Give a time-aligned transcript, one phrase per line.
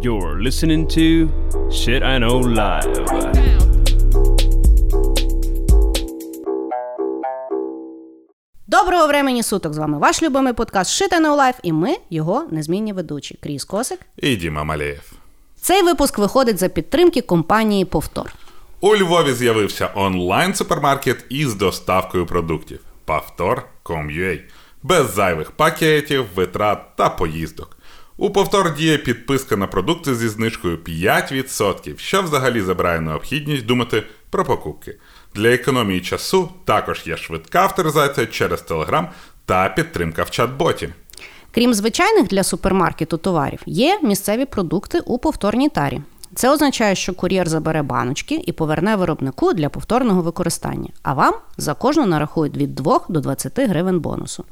[0.00, 1.28] You're listening to
[1.70, 3.06] Shit I Know Live.
[8.66, 9.74] Доброго времені суток!
[9.74, 13.64] З вами ваш любимий подкаст Shit I Know Life і ми, його незмінні ведучі Кріс
[13.64, 14.00] Косик.
[14.16, 15.12] І Діма Малеєв.
[15.60, 18.32] Цей випуск виходить за підтримки компанії Повтор.
[18.80, 24.38] У Львові з'явився онлайн-супермаркет із доставкою продуктів Повтор.com.ua
[24.82, 27.76] без зайвих пакетів, витрат та поїздок.
[28.22, 34.44] У повтор діє підписка на продукти зі знижкою 5%, що взагалі забирає необхідність думати про
[34.44, 34.98] покупки.
[35.34, 39.06] Для економії часу також є швидка авторизація через Telegram
[39.46, 40.88] та підтримка в чат-боті.
[41.50, 46.00] Крім звичайних для супермаркету товарів, є місцеві продукти у повторній тарі.
[46.34, 51.74] Це означає, що кур'єр забере баночки і поверне виробнику для повторного використання, а вам за
[51.74, 54.44] кожну нарахують від 2 до 20 гривень бонусу.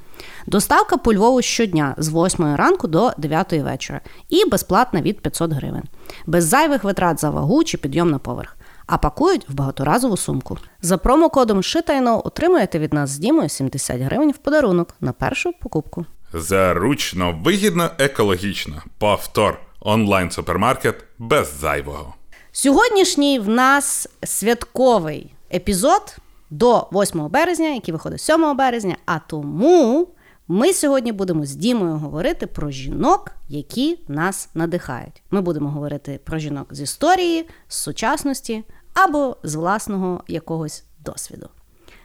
[0.46, 5.84] Доставка по Львову щодня з 8 ранку до 9 вечора і безплатна від 500 гривень,
[6.26, 8.56] без зайвих витрат за вагу чи підйом на поверх.
[8.86, 10.58] А пакують в багаторазову сумку.
[10.82, 16.06] За промокодом Шитайно отримуєте від нас з Дімою 70 гривень в подарунок на першу покупку.
[16.32, 18.82] Зручно, вигідно, екологічно.
[18.98, 19.69] Повтор.
[19.80, 22.14] Онлайн-супермаркет без зайвого.
[22.52, 26.16] Сьогоднішній в нас святковий епізод
[26.50, 28.96] до 8 березня, який виходить 7 березня.
[29.06, 30.08] А тому
[30.48, 35.22] ми сьогодні будемо з Дімою говорити про жінок, які нас надихають.
[35.30, 41.48] Ми будемо говорити про жінок з історії, з сучасності або з власного якогось досвіду.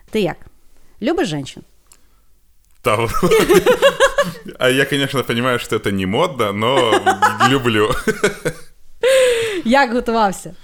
[0.10, 0.38] Ти як?
[1.02, 1.64] Любиш жінчин?
[2.86, 3.00] Да,
[4.60, 6.94] а я, конечно, понимаю, что это не модно, но
[7.50, 7.92] люблю.
[9.64, 10.56] Як готовался?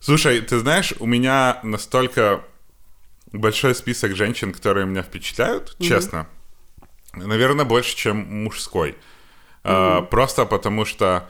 [0.00, 2.40] Слушай, ты знаешь, у меня настолько
[3.32, 5.86] большой список женщин, которые меня впечатляют, mm-hmm.
[5.86, 6.26] честно.
[7.12, 8.90] Наверное, больше, чем мужской.
[8.90, 8.96] Mm-hmm.
[9.64, 11.28] А, просто потому что,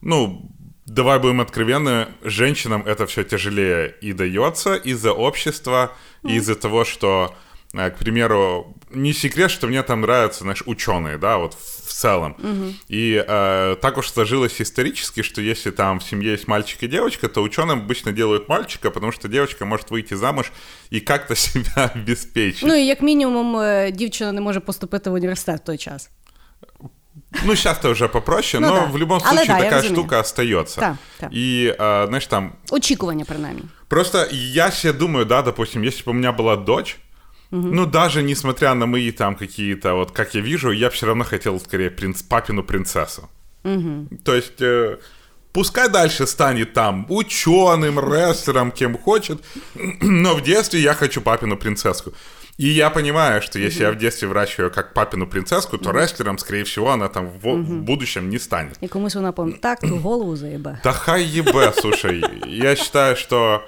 [0.00, 0.48] ну,
[0.86, 6.32] давай будем откровенны, женщинам это все тяжелее и дается из-за общества, mm-hmm.
[6.36, 7.34] из-за того, что
[7.73, 12.35] к примеру, не секрет, что мне там нравятся, знаешь, ученые, да, вот в целом.
[12.37, 12.73] Угу.
[12.87, 17.27] И э, так уж сложилось исторически, что если там в семье есть мальчик и девочка,
[17.27, 20.51] то ученым обычно делают мальчика, потому что девочка может выйти замуж
[20.91, 22.63] и как-то себя обеспечить.
[22.63, 23.57] Ну і як мінімум
[23.91, 26.09] дівчина не може поступити в університет в той час.
[27.45, 28.85] Ну, сейчас-то уже попроще, ну, но да.
[28.85, 30.79] в любом случае Але, да, такая штука остается.
[30.79, 31.29] Да, да.
[31.33, 32.51] И, э, знаешь, там...
[32.71, 33.61] Очікування, принаймні.
[33.87, 36.97] Просто я себе думаю, да, допустим, если бы у меня была дочь,
[37.50, 37.66] Угу.
[37.68, 41.58] Ну, даже несмотря на мои там какие-то, вот как я вижу, я все равно хотел
[41.60, 43.28] скорее принц, папину принцессу.
[43.64, 44.18] Угу.
[44.24, 44.98] То есть, э,
[45.52, 49.42] пускай дальше станет там ученым, рестлером, кем хочет,
[50.00, 52.12] но в детстве я хочу папину принцесску.
[52.58, 56.64] И я понимаю, что если я в детстве выращиваю как папину принцесску, то рестлером, скорее
[56.64, 58.76] всего, она там в, в будущем не станет.
[58.80, 60.80] И комусь вона помнит, так, ту голову заебе.
[60.82, 62.22] Да хай ебе, слушай.
[62.46, 63.62] Я считаю, что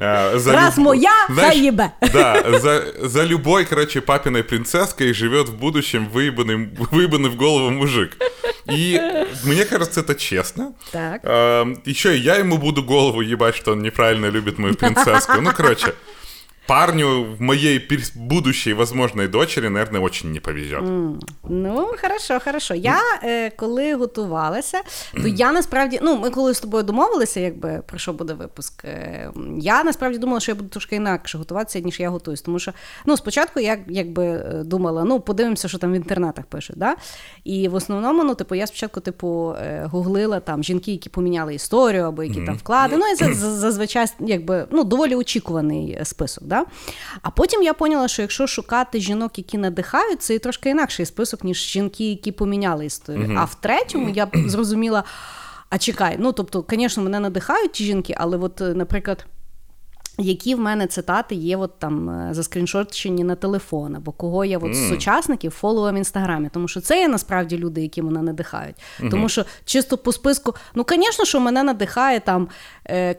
[0.00, 0.86] Э, за Раз люб...
[0.86, 1.92] моя, Знаешь, хай ебе.
[2.12, 8.16] Да, за, за любой, короче, папиной принцесской живет в будущем выебанный, выебанный в голову мужик.
[8.64, 8.98] И
[9.44, 10.72] мне кажется, это честно.
[10.90, 11.20] Так.
[11.22, 15.40] А, еще и я ему буду голову ебать, что он неправильно любит мою принцесску.
[15.40, 15.94] Ну, короче,
[16.67, 20.81] парню в моей будущей возможной дочери, наверное, очень не повезет.
[20.81, 21.19] Mm.
[21.49, 22.73] Ну, хорошо, хорошо.
[22.73, 24.81] Я е, коли готувалася,
[25.13, 28.85] то я насправді, ну, ми коли з тобою домовилися, якби про що буде випуск.
[28.85, 32.41] Е, я насправді думала, що я буду трошки інакше готуватися, ніж я готуюсь.
[32.41, 32.71] Тому що
[33.05, 36.77] ну, спочатку я якби е, думала, ну, подивимося, що там в інтернетах пишуть.
[36.77, 36.95] Да?
[37.43, 42.03] І в основному, ну, типу, я спочатку, типу, е, гуглила там жінки, які поміняли історію,
[42.03, 42.45] або які mm.
[42.45, 42.97] там вклади.
[42.97, 46.43] Ну, і зазвичай, якби, ну, доволі очікуваний список.
[46.43, 46.54] Да?
[46.55, 46.65] Да?
[47.21, 51.43] А потім я поняла, що якщо шукати жінок, які надихають, це і трошки інакший список,
[51.43, 53.27] ніж жінки, які поміняли історію.
[53.27, 53.39] Mm-hmm.
[53.39, 55.03] А в третьому я зрозуміла.
[55.69, 59.25] А чекай, ну тобто, звісно, мене надихають ті жінки, але, от, наприклад.
[60.17, 64.63] Які в мене цитати є от там е, заскріншотчені на телефон, або кого я от
[64.63, 64.73] mm.
[64.73, 68.75] з сучасників фоловую в інстаграмі, тому що це є насправді люди, які мене надихають.
[68.75, 69.09] Mm-hmm.
[69.09, 72.47] Тому що чисто по списку, ну звісно, що мене надихає там е,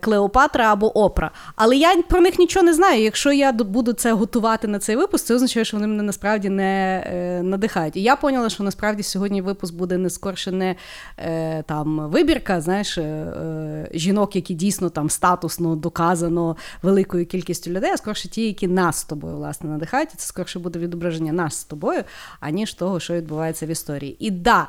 [0.01, 3.03] Клеопатра або Опра, але я про них нічого не знаю.
[3.03, 7.03] Якщо я буду це готувати на цей випуск, це означає, що вони мене насправді не
[7.07, 7.95] е, надихають.
[7.95, 10.75] І я поняла, що насправді сьогодні випуск буде не скорше не
[11.17, 17.91] е, там вибірка, знаєш, е, е, жінок, які дійсно там статусно доказано великою кількістю людей,
[17.93, 21.55] а скорше ті, які нас з тобою власне надихають, і це скорше буде відображення нас
[21.55, 22.03] з тобою,
[22.39, 24.15] аніж того, що відбувається в історії.
[24.19, 24.67] І да,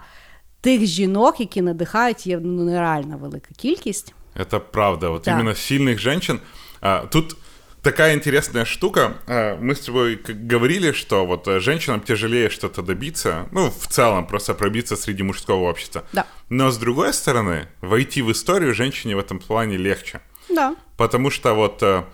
[0.61, 4.15] тих жінок, які надихають, є ну, нереальна велика кількість.
[4.39, 5.11] Это правда.
[5.11, 5.33] Вот да.
[5.33, 6.41] именно сильных женщин.
[6.81, 7.37] А, тут
[7.83, 9.19] такая интересная штука.
[9.27, 14.27] А, мы с тобой говорили, что вот э, женщинам тяжелее что-то добиться, ну, в целом,
[14.27, 16.05] просто пробиться среди мужского общества.
[16.13, 16.27] Да.
[16.49, 20.21] Но с другой стороны, войти в историю женщине в этом плане легче.
[20.49, 20.77] Да.
[20.97, 22.05] Потому что вот э,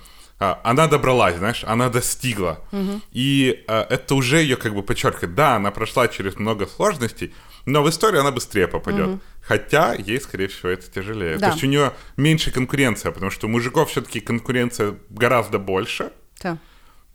[0.41, 2.61] а, она добралась, знаешь, она достигла.
[2.73, 3.01] Угу.
[3.13, 5.35] И а, это уже ее как бы подчеркивает.
[5.35, 7.33] Да, она прошла через много сложностей,
[7.67, 9.09] но в историю она быстрее попадет.
[9.09, 9.21] Угу.
[9.47, 11.37] Хотя ей, скорее всего, это тяжелее.
[11.39, 11.49] Да.
[11.49, 16.11] То есть у нее меньше конкуренция, потому что у мужиков все-таки конкуренция гораздо больше.
[16.43, 16.59] Да.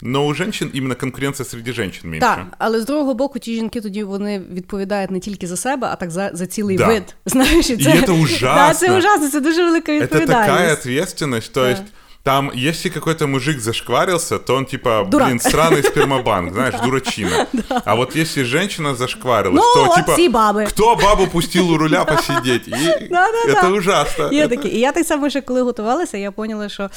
[0.01, 2.27] Но у женщин іменно конкуренція серед женщин менше.
[2.27, 5.95] Так, але з другого боку, ті жінки тоді вони відповідають не тільки за себе, а
[5.95, 6.87] так за за цілий да.
[6.87, 7.15] вид.
[7.25, 8.47] Знаєш, і це, і це ужасно.
[8.55, 10.27] Да, це ужасно, це дуже велика відповідальність.
[10.27, 11.83] Це така відповідальність, то есть
[12.29, 15.27] там, если какой-то мужик зашкварился, то он типа, Дурак.
[15.27, 17.47] блин, сраный спермобанк, знаешь, дурачина.
[17.85, 22.67] А вот если женщина зашкварилась, ну, то типа, кто бабу пустил у руля посидеть?
[23.47, 24.29] Это ужасно.
[24.31, 26.89] Я так само, що коли готувалася, я поняла, що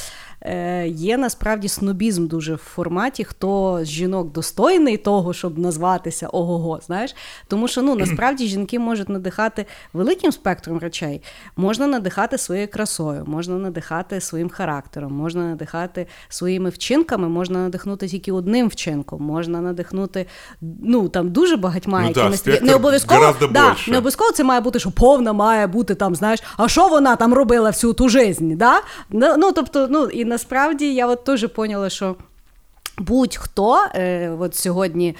[0.87, 7.15] є насправді снобізм дуже в форматі, хто з жінок достойний того, щоб назватися ого-го, знаєш.
[7.49, 11.23] Тому що ну, насправді жінки можуть надихати великим спектром речей.
[11.57, 18.33] Можна надихати своєю красою, можна надихати своїм характером, можна надихати своїми вчинками, можна надихнути тільки
[18.33, 20.27] одним вчинком, можна надихнути
[20.61, 22.43] ну, там дуже багатьма ну, якимись.
[22.43, 26.43] Да, не обов'язково да, не обов'язково це має бути, що повна має бути там, знаєш,
[26.57, 28.81] а що вона там робила всю ту жизнь, да?
[29.11, 32.17] Ну, ну тобто, ну і насправді я от теж поняла, що
[32.99, 35.17] будь-хто е, от сьогодні.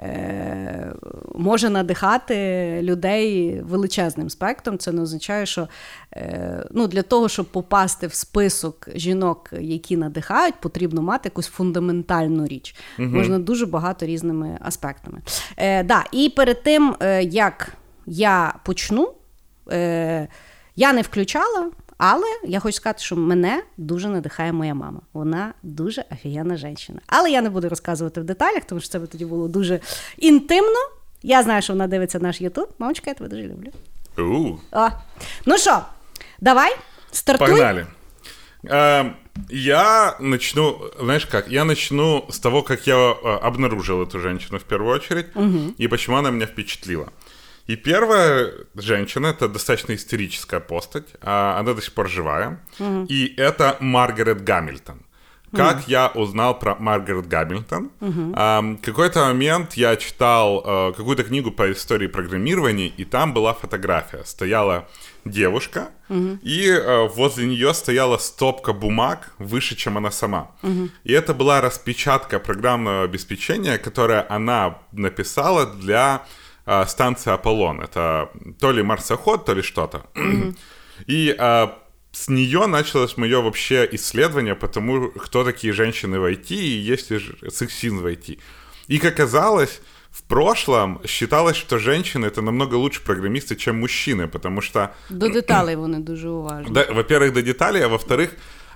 [0.00, 0.92] Е,
[1.34, 2.36] може надихати
[2.82, 4.78] людей величезним спектром.
[4.78, 5.68] Це не означає, що
[6.12, 12.46] е, ну, для того, щоб попасти в список жінок, які надихають, потрібно мати якусь фундаментальну
[12.46, 12.74] річ.
[12.98, 13.08] Угу.
[13.08, 15.20] Можна дуже багато різними аспектами.
[15.56, 17.72] Е, да, І перед тим, е, як
[18.06, 19.12] я почну,
[19.72, 20.28] е,
[20.76, 21.70] я не включала.
[21.98, 25.00] Але я хочу сказати, що мене дуже надихає моя мама.
[25.12, 26.92] Вона дуже офігенна жінка.
[27.06, 29.80] Але я не буду розказувати в деталях, тому що це би тоді було дуже
[30.16, 30.78] інтимно.
[31.22, 32.68] Я знаю, що вона дивиться наш Ютуб.
[32.78, 33.70] Мамочка, я тебе дуже люблю.
[34.18, 34.58] У.
[34.72, 34.88] О.
[35.46, 35.82] Ну що,
[36.40, 36.76] давай,
[37.12, 37.48] стартуй.
[37.48, 37.86] Погнали.
[38.64, 39.12] Э,
[39.48, 44.96] я начну, знаешь как, я начну с того, как я обнаружил эту женщину в первую
[44.96, 45.74] очередь, угу.
[45.78, 47.12] и почему она меня впечатлила.
[47.66, 53.06] И первая женщина, это достаточно историческая постать, а она до сих пор живая, угу.
[53.08, 55.02] и это Маргарет Гамильтон.
[55.52, 57.90] Как mm я узнал про Маргарет Гамильтон?
[58.00, 63.54] mm А, какой-то момент я читал а, какую-то книгу по истории программирования, и там была
[63.54, 64.24] фотография.
[64.24, 64.88] Стояла
[65.24, 70.50] девушка, mm и а, возле нее стояла стопка бумаг выше, чем она сама.
[70.62, 76.22] mm И это была распечатка программного обеспечения, которое она написала для
[76.66, 77.80] а, станция Аполлон.
[77.80, 78.28] Это
[78.60, 80.02] то ли марсоход, то ли что-то.
[81.06, 81.78] И а,
[82.12, 87.10] с нее началось мое вообще исследование по тому, кто такие женщины в IT и есть
[87.10, 87.20] ли
[87.50, 88.38] сексизм в IT.
[88.88, 89.80] И как оказалось,
[90.10, 94.88] в прошлом считалось, что женщины это намного лучше программисты, чем мужчины, потому что...
[95.10, 96.72] До деталей вони дуже уважні.
[96.72, 98.30] Да, во-первых, до деталей, а во-вторых,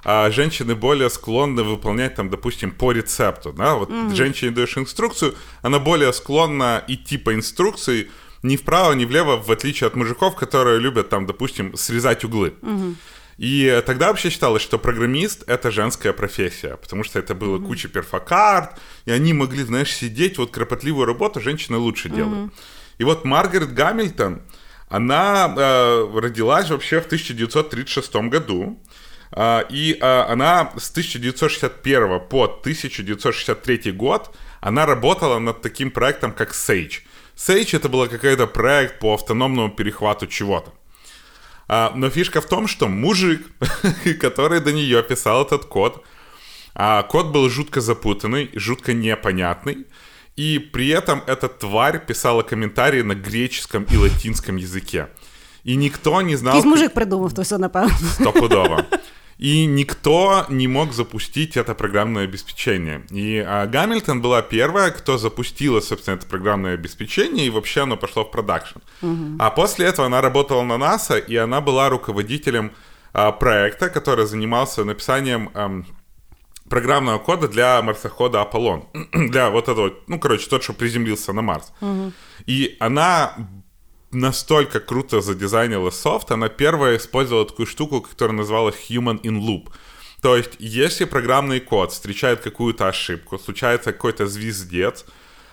[0.04, 3.52] а женщины более склонны выполнять, там, допустим, по рецепту.
[3.52, 3.74] Да?
[3.74, 4.14] Вот угу.
[4.14, 8.10] женщине даешь инструкцию, она более склонна идти по инструкции
[8.42, 12.54] ни вправо, ни влево, в отличие от мужиков, которые любят, там, допустим, срезать углы.
[12.62, 12.94] Угу.
[13.40, 17.66] И тогда вообще считалось, что программист— это женская профессия, потому что это было mm-hmm.
[17.66, 22.52] куча перфокарт, и они могли, знаешь, сидеть, вот кропотливую работу женщины лучше делают.
[22.52, 22.98] Mm-hmm.
[22.98, 24.42] И вот Маргарет Гамильтон,
[24.90, 28.78] она э, родилась вообще в 1936 году,
[29.36, 37.02] и э, она с 1961 по 1963 год она работала над таким проектом, как Sage.
[37.36, 40.72] Sage это был какой-то проект по автономному перехвату чего-то.
[41.68, 43.46] А, но фишка в том, что мужик,
[44.20, 46.04] который до нее писал этот код,
[46.74, 49.86] а, код был жутко запутанный, жутко непонятный,
[50.36, 55.08] и при этом эта тварь писала комментарии на греческом и латинском языке.
[55.62, 56.56] И никто не знал...
[56.56, 57.94] Якийсь мужик придумав то все, напевно.
[58.14, 58.86] Стопудово.
[59.40, 63.06] И никто не мог запустить это программное обеспечение.
[63.10, 68.24] И а, Гамильтон была первая, кто запустила, собственно, это программное обеспечение, и вообще оно пошло
[68.26, 68.80] в продакшн.
[69.00, 69.36] Угу.
[69.38, 72.72] А после этого она работала на НАСА, и она была руководителем
[73.14, 75.84] а, проекта, который занимался написанием а,
[76.68, 78.88] программного кода для марсохода Аполлон.
[79.14, 81.72] для вот этого, ну, короче, тот, что приземлился на Марс.
[81.80, 82.12] Угу.
[82.44, 83.32] И она
[84.12, 89.68] настолько круто задизайнила софт, она первая использовала такую штуку, которая называлась Human in Loop.
[90.20, 95.04] То есть, если программный код встречает какую-то ошибку, случается какой-то звездец,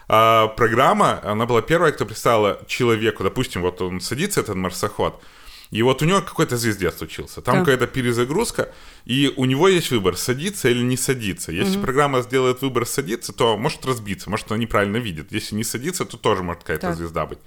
[0.10, 5.22] а программа, она была первая, кто представила человеку, допустим, вот он садится, этот марсоход,
[5.70, 7.42] И вот у него какой-то звездец случился.
[7.42, 7.60] Там Да.
[7.60, 8.74] какая-то перезагрузка,
[9.04, 11.52] и у него есть выбор, садиться или не садиться.
[11.52, 15.34] Если программа сделает выбор садиться, то может разбиться, может она неправильно видит.
[15.34, 16.96] Если не садиться, то тоже может какая-то Так.
[16.96, 17.40] звезда быть.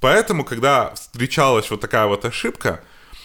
[0.00, 2.82] Поэтому, когда встречалась вот такая вот ошибка,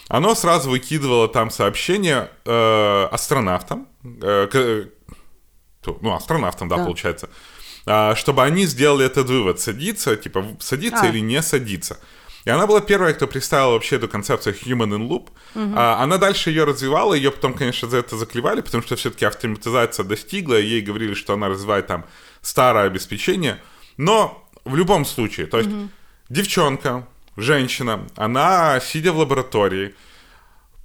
[0.08, 4.88] оно сразу выкидывало там сообщение э, астронавтам, э, к-
[6.00, 6.84] ну, астронавтам, да, Да.
[6.84, 7.28] получается,
[7.86, 11.08] а, чтобы они сделали этот вывод, садиться, типа, садиться А.
[11.08, 11.98] или не садиться.
[12.44, 15.28] И она была первая, кто представила вообще эту концепцию human in loop.
[15.76, 20.04] А, она дальше ее развивала, ее потом, конечно, за это заклевали, потому что все-таки автоматизация
[20.04, 22.04] достигла, и ей говорили, что она развивает там
[22.40, 23.60] старое обеспечение.
[23.96, 25.70] Но в любом случае, то есть
[26.28, 29.94] девчонка, женщина, она, сидя в лаборатории,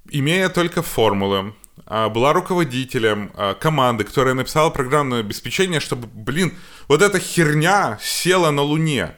[0.09, 1.53] имея только формулы,
[1.85, 6.53] а, была руководителем а, команды, которая написала программное обеспечение, чтобы, блин,
[6.87, 9.15] вот эта херня села на Луне.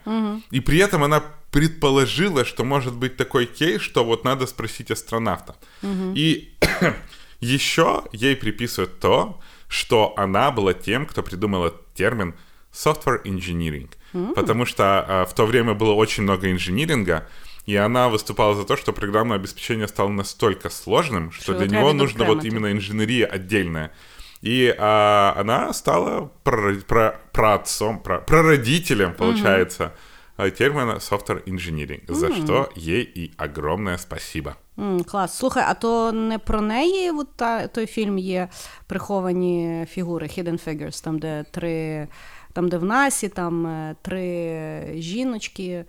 [0.51, 5.55] И при этом она предположила, что может быть такой кейс, что вот надо спросить астронавта.
[5.83, 6.53] И
[7.39, 12.35] еще ей приписывают то, что она была тем, кто придумал этот термин
[12.71, 13.89] software engineering.
[14.34, 17.26] Потому что а, в то время было очень много инжиниринга,
[17.66, 21.74] и она выступала за то, что программное обеспечение стало настолько сложным, что Что для его
[21.74, 22.48] него треба нужно вот відокремити.
[22.48, 23.90] именно инженерия отдельная.
[24.44, 29.90] И а, она стала прор- про- праотцом, про- прародителем, получается,
[30.36, 34.54] а, термина software engineering, за что ей и огромное спасибо.
[34.78, 35.38] М, клас.
[35.38, 38.48] Слухай, а то не про неї от та, той фільм є
[38.86, 42.08] приховані фігури, Hidden Figures, там, де три,
[42.52, 45.84] там, де в Насі, там е, три жіночки.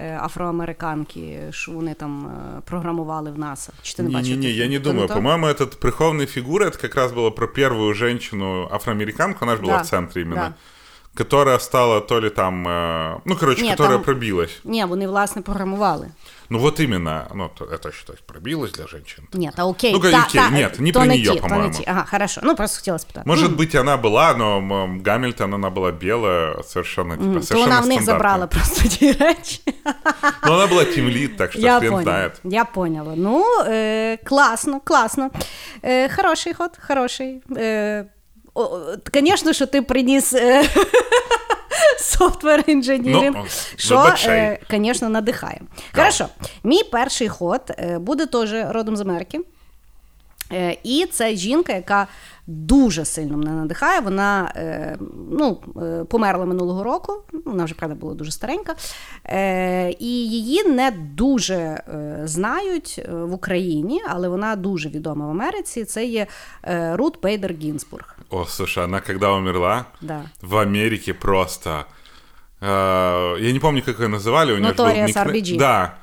[0.00, 3.72] е, Афроамериканки, що вони там е, програмували в НАСА.
[3.82, 4.28] Чи ти не бачив?
[4.30, 4.72] Не-не-не, той я фільм?
[4.72, 5.08] не То думаю.
[5.08, 5.14] то?
[5.14, 9.76] По-моему, этот прихованный фигура, это как раз было про первую женщину афроамериканку, она же была
[9.76, 10.54] Да, в центре именно, да.
[11.14, 14.58] которая стала то ли там, э, ну, короче, Не, которая там- пробилась.
[14.64, 16.08] Ні, вони, власне, програмували.
[16.50, 19.24] Ну, вот именно, ну, то- это что, пробилась для женщин?
[19.32, 19.92] Ні, та окей.
[19.92, 21.74] Ну, та, окей, та, нет, не то про не неё, ті, то не по-моему.
[21.74, 21.84] ті.
[21.86, 22.40] Ага, хорошо.
[22.44, 23.22] Ну, просто хотіла спитати.
[23.28, 27.80] Может быть, она была, но м, Гамильтон, она была белая, совершенно, типа, То совершенно вона
[27.80, 28.18] в них стандартная.
[28.18, 29.60] забрала просто ті речі.
[30.46, 32.02] Но она была тимлит, так что Я хрен поняла.
[32.02, 32.40] знает.
[32.44, 33.14] Я поняла.
[33.16, 35.30] Ну, е, класно, класно.
[35.84, 37.42] Е, хороший ход, хороший.
[37.56, 38.21] Е, о, о,
[39.13, 40.33] Звісно, що ти приніс
[41.99, 43.45] софтвер інженіринг, Ну,
[43.75, 43.95] що,
[44.71, 45.61] звісно, надихає.
[45.95, 46.27] Хорошо,
[46.63, 49.39] мій перший ход е, буде теж родом з Америки.
[50.51, 52.07] Е, І це жінка, яка
[52.46, 54.00] дуже сильно мене надихає.
[54.00, 54.98] Вона е,
[55.30, 57.12] ну, е, померла минулого року.
[57.44, 58.74] Вона вже правда була дуже старенька.
[59.26, 65.30] Е, І її не дуже е, знають е, в Україні, але вона дуже відома в
[65.30, 65.84] Америці.
[65.84, 66.26] Це є
[66.64, 68.16] е, Рут Бейдер Гінзбург.
[68.30, 70.22] О, слушай, она когда умерла, Да.
[70.42, 71.84] в Америке просто...
[72.60, 74.52] э, я не помню, как ее называли.
[74.52, 75.58] У нее же был Notorious никне- RBG.
[75.58, 75.94] Да.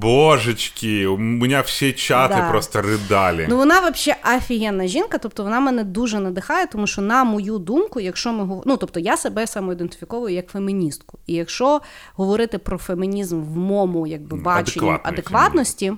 [0.00, 2.50] Божечки, у меня все чаты Да.
[2.50, 3.46] просто рыдали.
[3.48, 8.00] Ну, вона взагалі офігенна жінка, тобто вона мене дуже надихає, тому що, на мою думку,
[8.00, 11.18] якщо ми говоримо, ну тобто я себе самоідентифіковую як феміністку.
[11.26, 11.80] І якщо
[12.14, 15.92] говорити про фемінізм в моєму якби, баченні адекватності.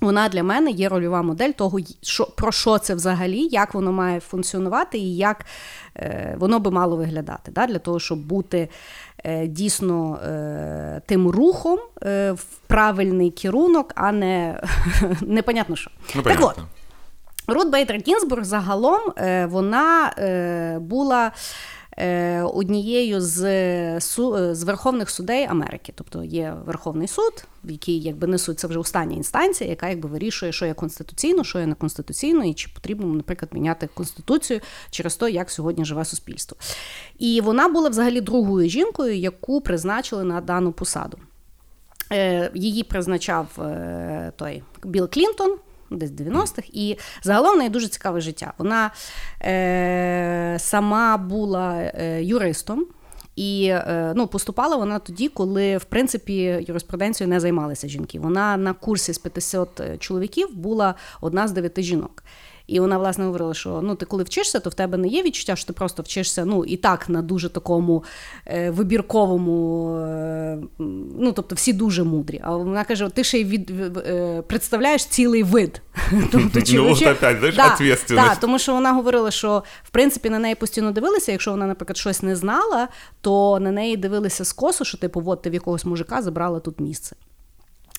[0.00, 4.20] Вона для мене є рольова модель того, що, про що це взагалі, як воно має
[4.20, 5.44] функціонувати і як
[5.96, 7.50] е, воно би мало виглядати.
[7.50, 7.66] Да?
[7.66, 8.68] Для того, щоб бути
[9.46, 14.60] дійсно е, тим рухом е, в правильний керунок, а не
[15.20, 15.90] непонятно що.
[16.14, 16.58] Ну, так от.
[17.48, 21.30] Рут Бейтер Гінзбург загалом е, вона е, була е,
[22.44, 23.98] однією з, е,
[24.54, 25.92] з верховних судей Америки.
[25.96, 30.52] Тобто є Верховний суд, в який якби несуть це вже остання інстанція, яка якби вирішує,
[30.52, 35.50] що є конституційно, що є неконституційно, і чи потрібно, наприклад, міняти конституцію через те, як
[35.50, 36.56] сьогодні живе суспільство.
[37.18, 41.18] І вона була взагалі другою жінкою, яку призначили на дану посаду.
[42.12, 45.58] Е, Її призначав е, той Білл Клінтон.
[45.90, 48.52] Десь в 90-х, і загалом в неї дуже цікаве життя.
[48.58, 48.90] Вона
[49.42, 52.86] е, сама була е, юристом,
[53.36, 58.20] і е, ну, поступала вона тоді, коли в принципі юриспруденцією не займалися жінки.
[58.20, 62.22] Вона на курсі з 500 чоловіків була одна з дев'яти жінок.
[62.68, 65.56] І вона власне говорила, що ну ти коли вчишся, то в тебе не є відчуття,
[65.56, 68.04] що ти просто вчишся ну і так на дуже такому
[68.46, 70.58] е, вибірковому, е,
[71.18, 72.40] ну тобто всі дуже мудрі.
[72.44, 75.82] А вона каже: ти ще й від е, представляєш цілий вид.
[76.32, 77.56] Тобто, чи Ну, от опять, знаєш,
[78.14, 81.32] Да, да, тому що вона говорила, що в принципі на неї постійно дивилися.
[81.32, 82.88] Якщо вона, наприклад, щось не знала,
[83.20, 87.16] то на неї дивилися скосо, що типу, от ти в якогось мужика забрала тут місце.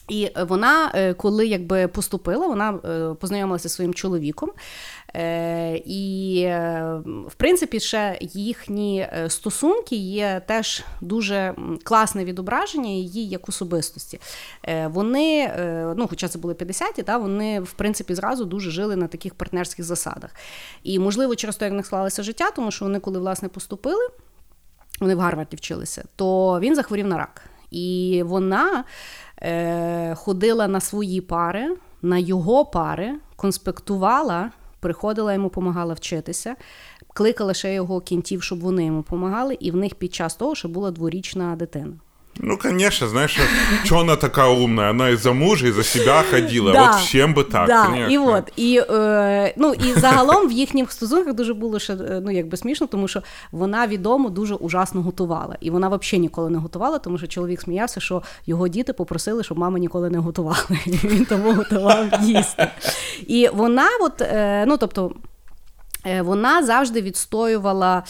[0.10, 4.52] І вона, е, коли якби поступила, вона е, познайомилася зі своїм чоловіком.
[5.16, 6.46] Е, і,
[7.06, 14.20] в принципі, ще їхні стосунки є теж дуже класне відображення її як особистості.
[14.86, 15.54] Вони,
[15.98, 19.86] ну, хоча це були 50-ті, та, вони, в принципі, зразу дуже жили на таких партнерських
[19.86, 20.32] засадах.
[20.84, 24.08] І, можливо, через те, як них склалося життя, тому що вони, коли власне поступили,
[25.00, 27.42] вони в Гарварді вчилися, то він захворів на рак.
[27.72, 28.84] І вона
[29.42, 36.56] е, ходила на свої пари, на його пари, конспектувала, приходила йому, допомагала вчитися,
[37.14, 40.68] кликала ще його кінтів, щоб вони йому допомагали, і в них під час того ще
[40.68, 41.94] була дворічна дитина.
[42.42, 43.38] Ну, конечно, знаешь,
[43.84, 44.90] что она такая умная?
[44.90, 46.72] Она и за мужа, и за себя ходила.
[46.72, 47.68] Да, вот всем би так.
[47.68, 52.22] Да, І от, і, е, ну, і загалом в їхніх стосунках дуже було ще е,
[52.26, 55.56] ну, якби смішно, тому що вона відомо дуже ужасно готувала.
[55.60, 59.58] І вона взагалі ніколи не готувала, тому що чоловік сміявся, що його діти попросили, щоб
[59.58, 60.64] мама ніколи не готувала.
[60.86, 62.68] І Він тому готував їсти.
[63.28, 65.12] І вона, от, е, ну тобто.
[66.06, 68.04] Е, вона завжди відстоювала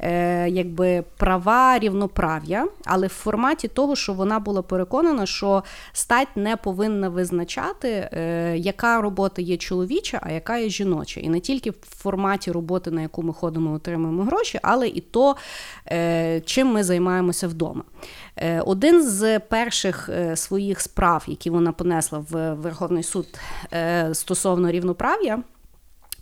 [0.00, 5.62] е, якби права рівноправ'я, але в форматі того, що вона була переконана, що
[5.92, 11.20] стать не повинна визначати, е, яка робота є чоловіча, а яка є жіноча.
[11.20, 15.36] І не тільки в форматі роботи, на яку ми ходимо, отримуємо гроші, але і то,
[15.90, 17.82] е, чим ми займаємося вдома.
[18.36, 23.26] Е, один з перших е, своїх справ, які вона понесла в Верховний суд
[24.12, 25.42] стосовно рівноправ'я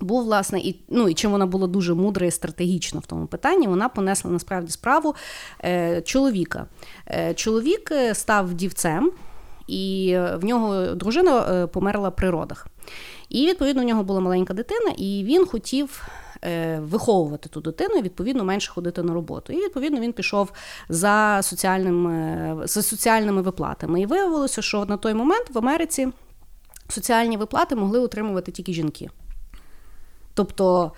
[0.01, 3.67] був власне і ну і чим вона була дуже мудра і стратегічна в тому питанні.
[3.67, 5.15] Вона понесла насправді справу
[5.65, 6.67] е, чоловіка.
[7.07, 9.13] Е, Чоловік е, став дівцем,
[9.67, 12.67] і в нього дружина е, померла при родах.
[13.29, 16.09] І відповідно в нього була маленька дитина, і він хотів.
[16.47, 19.53] Е, виховувати ту дитину і відповідно менше ходити на роботу.
[19.53, 20.53] І відповідно він пішов
[20.89, 24.01] за соціальним, за соціальними виплатами.
[24.01, 26.09] І виявилося, що на той момент в Америці
[26.89, 29.11] соціальні виплати могли отримувати тільки жінки.
[30.35, 30.93] Тобто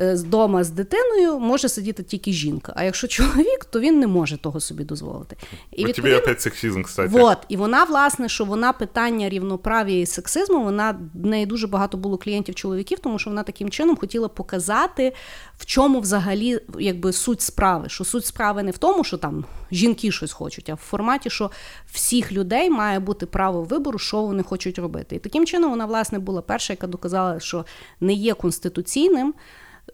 [0.00, 2.72] Е, з дитиною може сидіти тільки жінка.
[2.76, 5.36] А якщо чоловік, то він не може того собі дозволити.
[5.70, 7.08] І У тебе опять сексизм, кстати.
[7.08, 7.38] Вот.
[7.48, 12.16] І вона, власне, що вона питання рівноправ'я і сексизму, вона в неї дуже багато було
[12.16, 15.12] клієнтів-чоловіків, тому що вона таким чином хотіла показати,
[15.58, 17.88] в чому взагалі якби суть справи.
[17.88, 21.50] Що суть справи не в тому, що там жінки щось хочуть, а в форматі, що
[21.92, 25.16] всіх людей має бути право вибору, що вони хочуть робити.
[25.16, 27.64] І таким чином вона, власне, була перша, яка доказала, що
[28.00, 29.34] не є конституційним.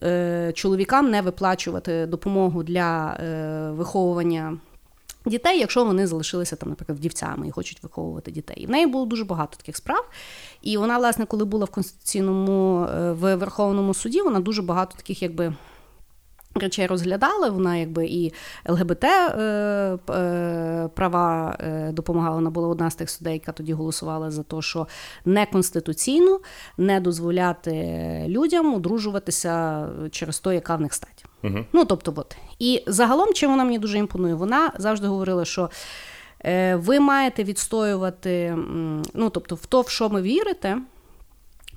[0.03, 4.59] Е, чоловікам не виплачувати допомогу для е, виховування.
[5.27, 8.57] Дітей, якщо вони залишилися там, наприклад, вдівцями і хочуть виховувати дітей.
[8.57, 10.11] І в неї було дуже багато таких справ.
[10.63, 15.23] І вона, власне, коли була в конституційному е, в Верховному суді, вона дуже багато таких,
[15.23, 15.55] якби
[16.59, 17.51] речей розглядала.
[17.51, 18.33] Вона якби і
[18.69, 19.09] ЛГБТ е,
[20.11, 22.35] е, права е, допомагала.
[22.35, 24.87] Вона була одна з тих судей, яка тоді голосувала за те, що
[25.25, 26.41] неконституційно
[26.79, 27.73] не дозволяти
[28.29, 31.25] людям одружуватися через те, яка в них стать.
[31.45, 31.59] Угу.
[31.73, 32.37] Ну тобто, от.
[32.59, 35.71] І загалом, чим вона мені дуже імпонує, вона завжди говорила, що.
[36.75, 38.57] Ви маєте відстоювати,
[39.15, 40.79] ну тобто, в то, в що ми вірите,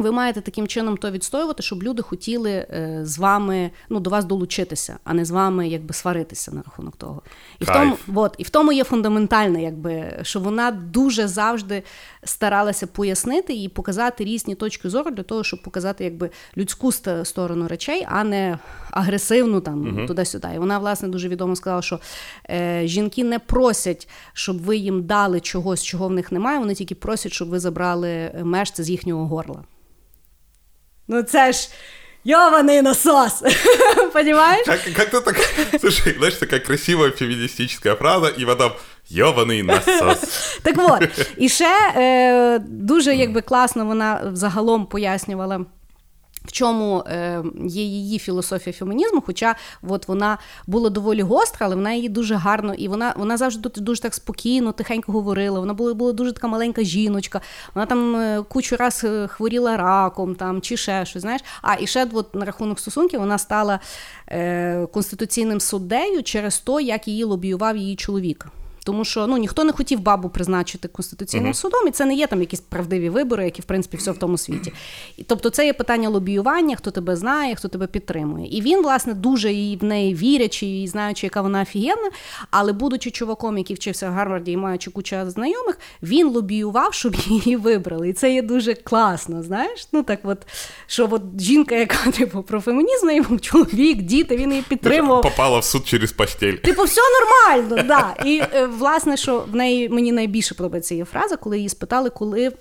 [0.02, 4.26] ви маєте таким чином то відстоювати, щоб люди хотіли е, з вами ну, до вас
[4.26, 7.22] долучитися, а не з вами якби сваритися на рахунок того.
[7.60, 11.84] І в тому от, і в тому є фундаментальне, якби, що вона дуже завжди
[12.24, 16.92] старалася пояснити і показати різні точки зору для того, щоб показати якби, людську
[17.24, 18.60] сторону речей, а не
[18.92, 20.08] агресивну там угу.
[20.08, 20.48] туди-сюди.
[20.56, 22.00] І вона, власне, дуже відомо сказала, що
[22.50, 26.60] е, жінки не просять, щоб ви їм дали чогось, чого в них немає.
[26.60, 29.64] Вони тільки просять, щоб ви забрали мешце з їхнього горла.
[31.12, 31.70] Ну це ж
[32.26, 33.44] ёбаный насос.
[34.14, 34.66] Понимаешь?
[34.66, 35.36] Как, как-то так,
[35.80, 38.72] слушай, знаешь, такая красивая феміністична фраза, і потом
[39.10, 40.60] йований насос.
[40.64, 45.66] Так от, і ще е, дуже якби класно вона взагалом пояснювала.
[46.46, 51.94] В чому е, є її філософія фемінізму, хоча от вона була доволі гостра, але вона
[51.94, 55.60] її дуже гарно, і вона вона завжди дуже так спокійно, тихенько говорила.
[55.60, 57.42] Вона була була дуже така маленька жіночка.
[57.76, 61.22] Вона там е, кучу раз е, хворіла раком там, чи ще щось.
[61.22, 61.42] знаєш.
[61.62, 63.80] А і ще от, на рахунок стосунків вона стала
[64.28, 68.48] е, конституційним суддею через те, як її лобіював її чоловік.
[68.84, 71.56] Тому що ну ніхто не хотів бабу призначити конституційним uh-huh.
[71.56, 74.38] судом, і це не є там якісь правдиві вибори, які в принципі все в тому
[74.38, 74.74] світі.
[75.18, 78.58] І, Тобто, це є питання лобіювання, хто тебе знає, хто тебе підтримує.
[78.58, 82.12] І він, власне, дуже і в неї вірячи, і знаючи, яка вона офігенна,
[82.52, 87.56] але будучи чуваком, який вчився в Гарварді і маючи кучу знайомих, він лобіював, щоб її
[87.56, 88.10] вибрали.
[88.10, 89.44] І це є дуже класно.
[89.44, 89.88] Знаєш?
[89.92, 90.48] Ну так, от
[90.88, 95.22] що от жінка, яка типу про фемінізм, йому чоловік, діти, він її підтримував.
[95.22, 96.54] Попала в суд через постель.
[96.54, 98.24] Типу, все нормально, да.
[98.26, 102.52] І е, власне, що в неї мені найбільше подобається її фраза, коли її спитали, коли.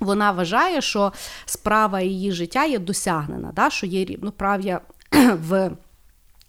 [0.00, 1.12] Вона вважає, що
[1.46, 4.80] справа її життя є досягнена, да, що є рівноправ'я
[5.48, 5.70] в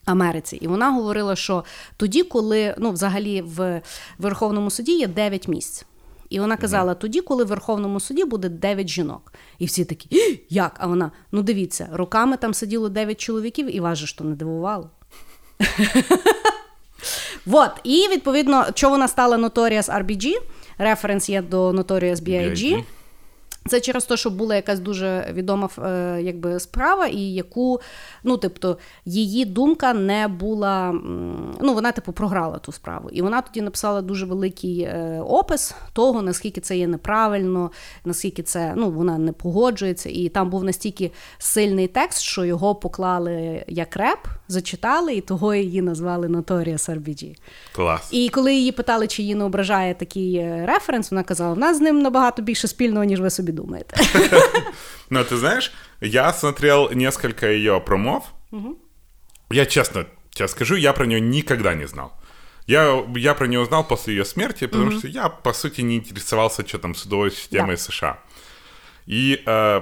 [0.06, 0.56] Америці.
[0.56, 1.64] І вона говорила, що
[1.98, 3.82] тоді, коли ну, взагалі в
[4.20, 5.86] Верховному суді є 9 місць.
[6.30, 9.34] І вона казала: тоді, коли в Верховному суді буде 9 жінок.
[9.60, 10.76] І всі такі, як?
[10.80, 14.36] А вона, ну дивіться, роками там сиділо 9 чоловіків, і вас же ж то не
[14.36, 14.90] дивувало.
[17.46, 17.72] Вот.
[17.84, 20.34] І відповідно, що вона стала Notorious RBG,
[20.78, 22.84] референс є до Notorious B.I.G.
[23.68, 27.82] Це через те, що була якась дуже відома е, якби, справа, і яку,
[28.24, 30.92] ну, тобто, її думка не була.
[31.62, 33.10] Ну, вона, типу, програла ту справу.
[33.10, 37.72] І вона тоді написала дуже великий е, опис того, наскільки це є неправильно,
[38.06, 40.10] наскільки це ну, вона не погоджується.
[40.10, 45.82] І там був настільки сильний текст, що його поклали як реп, зачитали, і того її
[45.82, 47.36] назвали Notorious RBG.
[47.76, 48.10] Класс.
[48.12, 51.78] І коли її питали, чи її не ображає такий е, референс, вона казала: в нас
[51.78, 53.96] з ним набагато більше спільного, ніж ви собі думаєте.
[55.10, 58.24] Но ты знаешь, я смотрел несколько ее промов.
[59.52, 62.12] Я честно тебе скажу, я про нее никогда не знал.
[62.68, 66.68] Я, я про нее узнал после ее смерти, потому что я, по сути, не интересовался,
[66.68, 68.18] что там судовой системой США.
[69.08, 69.82] И, э,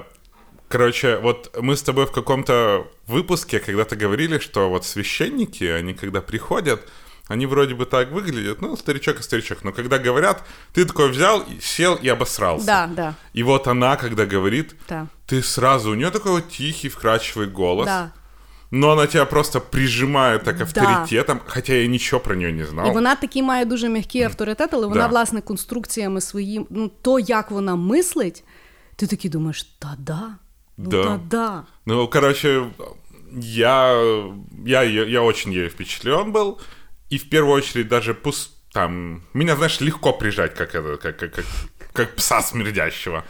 [0.68, 6.22] короче, вот мы с тобой в каком-то выпуске когда-то говорили, что вот священники, они когда
[6.22, 6.80] приходят,
[7.29, 10.43] они вроде бы так выглядят, ну, старичок и старичок, но когда говорят,
[10.75, 12.67] ты такой взял, и сел и обосрался.
[12.67, 13.15] Да, да.
[13.33, 15.07] И вот она, когда говорит, Да.
[15.27, 18.11] ты сразу, у нее такой вот тихий, вкрадчивый голос, Да.
[18.71, 22.87] но она тебя просто прижимает так авторитетом, хотя я ничего про нее не знал.
[22.87, 25.07] І вона такий має дуже м'який авторитет, але вона, Да.
[25.09, 28.45] власне, конструкціями своїм, ну, то, як вона мислить,
[28.97, 30.23] ти такий думаєш, та-да.
[30.77, 31.05] Ну, Да.
[31.05, 31.63] та-да.
[31.87, 32.63] Ну, короче,
[33.41, 33.93] я,
[34.67, 36.57] я, её- я очень ею впечатлен был.
[37.10, 39.24] И в первую очередь даже пусть там...
[39.34, 41.46] Меня, знаешь, легко прижать, как, это, как, как, как,
[41.94, 43.24] как пса смердящего.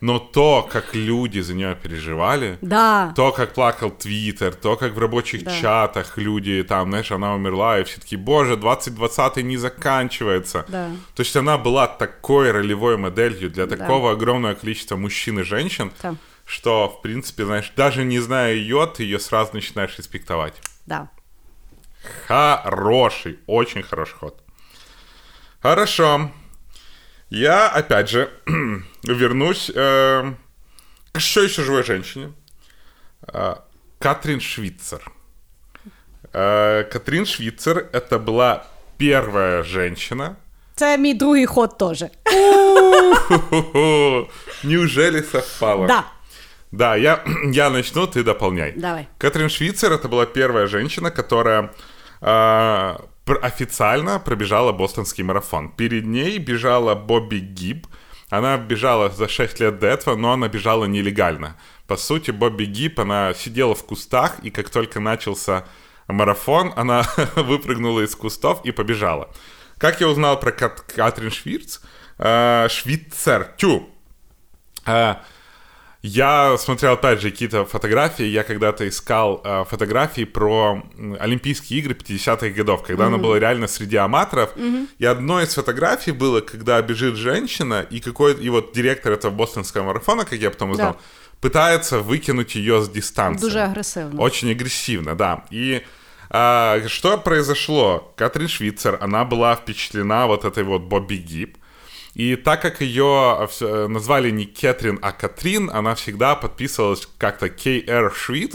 [0.00, 3.12] Но то, как люди за нее переживали, Да.
[3.14, 5.60] то, как плакал Твиттер, то, как в рабочих Да.
[5.60, 10.64] чатах люди, там, знаешь, она умерла, и все таки боже, 2020 не заканчивается.
[10.68, 10.90] Да.
[11.14, 16.16] То есть она была такой ролевой моделью для такого огромного количества мужчин и женщин, Да.
[16.44, 20.54] что, в принципе, знаешь, даже не зная ее, ты ее сразу начинаешь респектовать.
[20.84, 21.10] Да.
[22.26, 24.42] Хороший, очень хороший ход.
[25.62, 26.30] Хорошо.
[27.30, 28.30] Я, опять же,
[29.04, 30.34] вернусь э,
[31.12, 32.32] к еще еще живой женщине.
[33.32, 33.56] Э,
[33.98, 35.12] Катрин Швицер.
[36.32, 38.64] Э, Катрин Швицер— это была
[38.98, 40.36] первая женщина.
[40.74, 41.76] Це мій другий ход.
[43.28, 44.28] Хо-хо-хо.
[44.64, 45.86] Неужели совпало?
[45.86, 46.04] Да.
[46.72, 48.72] Да, я, я начну, ты дополняй.
[48.72, 49.08] Давай.
[49.18, 51.72] Катрин Швицер это была первая женщина, которая
[52.20, 52.96] э,
[53.42, 55.70] официально пробежала бостонский марафон.
[55.70, 57.86] Перед ней бежала Бобби Гиб.
[58.30, 61.56] Она бежала за 6 лет до этого, но она бежала нелегально.
[61.86, 65.64] По сути, Бобби Гиб, она сидела в кустах, и как только начался
[66.08, 67.02] марафон, она
[67.36, 69.28] выпрыгнула из кустов и побежала.
[69.76, 71.80] Как я узнал про Кат- Катрин Швирц?
[72.18, 73.90] Э, Швицер, тю,
[74.86, 75.16] Э,
[76.02, 78.24] я смотрел, опять же, какие-то фотографии.
[78.24, 80.82] Я когда-то искал э, фотографии про
[81.20, 84.50] Олимпийские игры 50-х годов, когда она была реально среди аматоров.
[84.98, 89.84] И одной из фотографий было, когда бежит женщина, и какой и вот директор этого бостонского
[89.84, 90.98] марафона, как я потом узнал, Да.
[91.40, 93.42] пытается выкинуть ее с дистанции.
[93.46, 94.20] Дуже агресивно.
[94.20, 95.44] Очень агрессивно, да.
[95.50, 95.82] И
[96.30, 98.12] а, что произошло?
[98.16, 101.58] Катрин Швицер, она была впечатлена вот этой вот Бобби Гиб.
[102.14, 108.12] И так как ее э, назвали не Кэтрин, а Катрин, она всегда подписывалась как-то К.Р.
[108.14, 108.54] Швиц,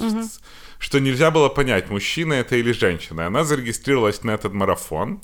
[0.78, 3.26] что нельзя было понять, мужчина это или женщина.
[3.26, 5.22] Она зарегистрировалась на этот марафон.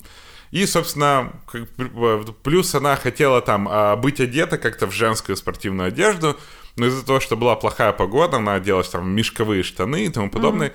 [0.50, 6.36] И, собственно, э, плюс она хотела там а, быть одета как-то в женскую спортивную одежду,
[6.76, 10.30] но из-за того, что была плохая погода, она оделась там в мешковые штаны и тому
[10.30, 10.72] подобное.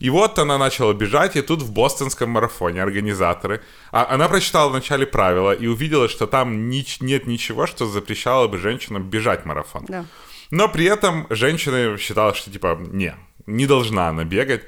[0.00, 3.62] И вот она начала бежать, и тут в бостонском марафоне организаторы...
[3.90, 8.58] А, она прочитала вначале правила и увидела, что там нич- нет ничего, что запрещало бы
[8.58, 9.84] женщинам бежать марафон.
[9.88, 10.04] Да.
[10.50, 13.14] Но при этом женщина считала, что типа не,
[13.46, 14.62] не должна она бегать.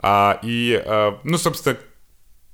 [0.00, 1.78] А, и, а, ну, собственно,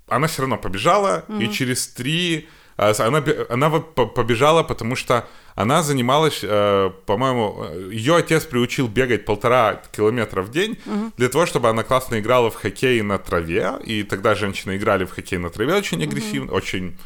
[0.09, 2.49] она все равно побежала, и через три...
[2.77, 9.25] а, Она, она побежала, потому что она занималась, э, по-моему, э, ее отец приучил бегать
[9.25, 10.79] полтора километра в день
[11.17, 15.11] для того, чтобы она классно играла в хоккей на траве, и тогда женщины играли в
[15.11, 16.97] хоккей на траве очень агрессивно, очень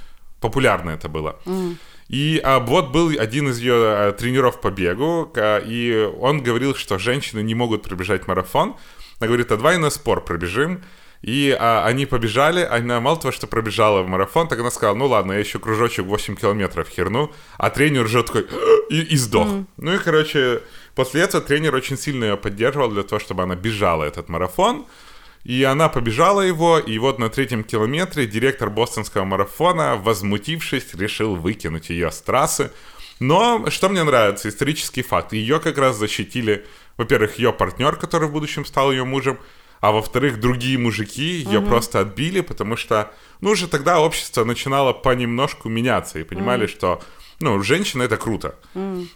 [0.41, 1.39] популярно это было.
[2.09, 6.75] И а, вот был один из ее а, тренеров по бегу, а, и он говорил,
[6.75, 8.77] что женщины не могут пробежать марафон.
[9.19, 10.83] Она говорит, а давай на спор пробежим.
[11.25, 15.07] И а, они побежали, она мало того, что пробежала в марафон, так она сказала, ну
[15.07, 18.47] ладно, я еще кружочек 8 километров херну, а тренер уже такой,
[18.91, 19.47] и, и сдох.
[19.47, 19.65] Mm-hmm.
[19.79, 20.61] Ну и, короче,
[20.95, 24.85] после этого тренер очень сильно ее поддерживал для того, чтобы она бежала этот марафон.
[25.45, 31.89] И она побежала его, и вот на третьем километре директор бостонского марафона, возмутившись, решил выкинуть
[31.89, 32.71] ее с трассы.
[33.19, 35.33] Но что мне нравится, исторический факт.
[35.33, 36.67] Ее как раз защитили,
[36.99, 39.39] во-первых, ее партнер, который в будущем стал ее мужем,
[39.85, 41.69] а во-вторых, другие мужики ее угу.
[41.69, 46.71] просто отбили, потому что, ну, уже тогда общество начинало понемножку меняться и понимали, угу.
[46.71, 47.03] что,
[47.39, 48.55] ну, женщина это круто.
[48.75, 49.07] Угу.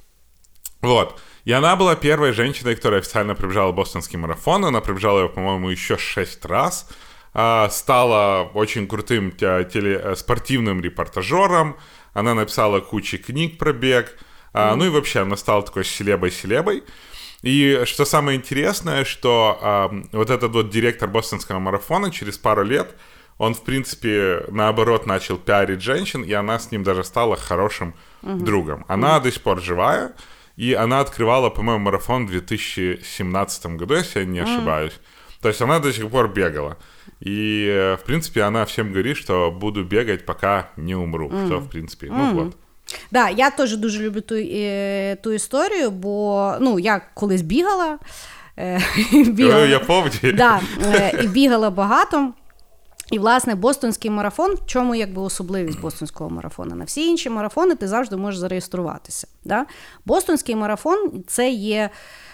[0.83, 1.19] Вот.
[1.47, 4.67] И она была первой женщиной, которая официально пробежала бостонский марафон.
[4.67, 6.87] Она пробежала его, по-моему, еще шесть раз.
[7.33, 11.79] А, стала очень крутым теле- э, спортивным репортажером.
[12.13, 14.19] Она написала кучу книг про бег.
[14.53, 16.85] А, ну и вообще она стала такой селебой-селебой.
[17.43, 22.97] И что самое интересное, что а, вот этот вот директор бостонского марафона через пару лет,
[23.39, 28.45] он, в принципе, наоборот, начал пиарить женщин, и она с ним даже стала хорошим угу.
[28.45, 28.85] другом.
[28.89, 29.25] Она угу.
[29.25, 30.15] до сих пор живая,
[30.59, 34.93] и она открывала, по-моему, марафон в 2017 году, если я не ошибаюсь.
[34.93, 35.43] Mm.
[35.43, 36.79] То есть она до сих пор бегала.
[37.21, 41.31] И, э, в принципе, она всем говорит, что буду бегать, пока не умру.
[41.31, 41.47] Mm.
[41.47, 42.11] Что, в принципе, mm.
[42.11, 42.57] ну вот.
[43.11, 47.99] Да, я теж дуже люблю ту е, ту історію, бо ну, я колись бігала.
[48.59, 48.81] Е,
[49.13, 50.33] бігала я.
[50.33, 52.33] Да, е, і бігала багато.
[53.11, 56.75] І, власне, бостонський марафон, в чому якби особливість бостонського марафону?
[56.75, 59.29] На всі інші марафони ти завжди можеш зареєструватися.
[59.45, 59.67] Да?
[60.05, 61.91] Бостонський марафон це є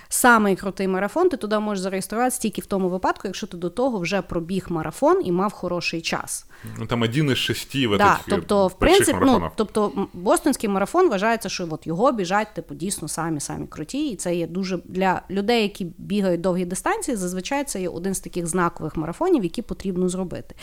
[0.09, 3.99] самий крутий марафон, ти туди можеш зареєструватися тільки в тому випадку, якщо ти до того
[3.99, 6.47] вже пробіг марафон і мав хороший час.
[6.79, 11.49] Ну там один із шести в да, тобто, в принципі, ну, тобто бостонський марафон вважається,
[11.49, 15.62] що от його біжать типу дійсно самі самі круті, і це є дуже для людей,
[15.62, 17.17] які бігають довгі дистанції.
[17.17, 20.55] Зазвичай це є один з таких знакових марафонів, які потрібно зробити.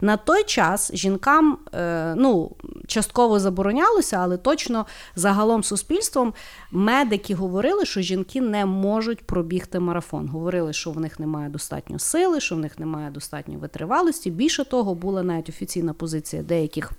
[0.00, 2.56] На той час жінкам е, ну,
[2.86, 6.34] частково заборонялося, але точно загалом суспільством
[6.70, 10.28] медики говорили, що жінки не можуть пробігти марафон.
[10.28, 14.30] Говорили, що в них немає достатньо сили, що в них немає достатньо витривалості.
[14.30, 16.91] Більше того, була навіть офіційна позиція деяких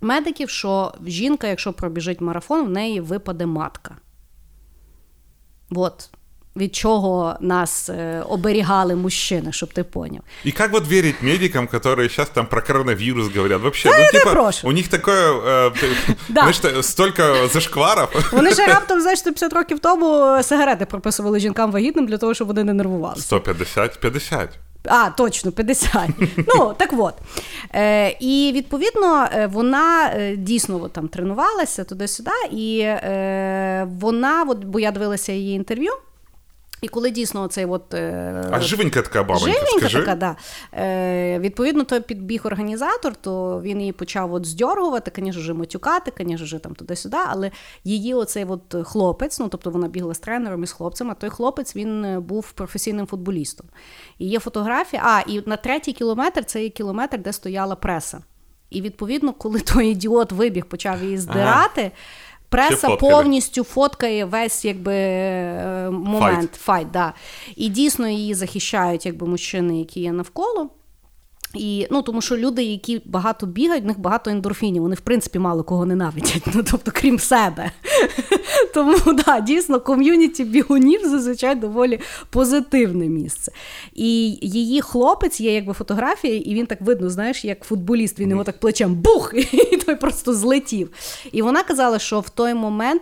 [0.00, 3.96] медиків, що жінка, якщо пробіжить марафон, в неї випаде матка.
[5.70, 6.10] От
[6.58, 10.22] від чого нас э, оберігали мужчины, щоб ти поняв.
[10.46, 13.62] И как вот верить медикам, которые сейчас там про коронавирус говорят?
[13.62, 14.68] Вообще, да, ну, типа, прошу.
[14.68, 15.72] у них такое, э,
[16.28, 16.52] да.
[16.52, 18.08] знаєш, столько зашкваров.
[18.32, 22.64] Вони ще раптом, знаєш, 150 років тому сигарети прописували жінкам вагітним для того, щоб вони
[22.64, 23.22] не нервувалися.
[23.22, 24.00] 150?
[24.00, 24.50] 50.
[24.85, 26.09] А, точно, 50.
[26.55, 27.13] Ну, так от.
[27.75, 34.91] Е, І відповідно вона дійсно от, там тренувалася туди-сюди, і е, вона, от, бо я
[34.91, 35.91] дивилася її інтерв'ю.
[36.83, 37.93] І коли дійсно цей от...
[37.93, 39.99] Е, а живенька така бабонька, Живенька скажи.
[39.99, 40.35] така, да.
[40.73, 46.45] Е, Відповідно, то підбіг організатор, то він її почав от здьоргувати, звісно ж, матюкати, звісно
[46.45, 47.51] ж, там туди-сюди, але
[47.83, 51.29] її оцей от хлопець, ну, тобто вона бігла з тренером і з хлопцем, а той
[51.29, 53.67] хлопець, він був професійним футболістом.
[54.19, 58.23] І є фотографія, а, і на третій кілометр, це є кілометр, де стояла преса.
[58.69, 61.91] І відповідно, коли той ідіот вибіг, почав її здирати, ага.
[62.53, 66.55] Преса повністю фоткає весь якби е, момент fight.
[66.55, 67.13] fight да.
[67.55, 70.69] І дійсно її захищають якби мужчини, які є навколо.
[71.53, 75.39] І, ну, Тому що люди, які багато бігають, в них багато ендорфінів, вони в принципі
[75.39, 77.71] мало кого ненавидять, ну, тобто, крім себе.
[78.73, 83.51] Тому да, дійсно ком'юніті бігунів зазвичай доволі позитивне місце.
[83.93, 88.43] І її хлопець є якби фотографія, і він так видно, знаєш, як футболіст, він його
[88.43, 89.33] так плечем бух!
[89.71, 90.89] І той просто злетів.
[91.31, 93.01] І вона казала, що в той момент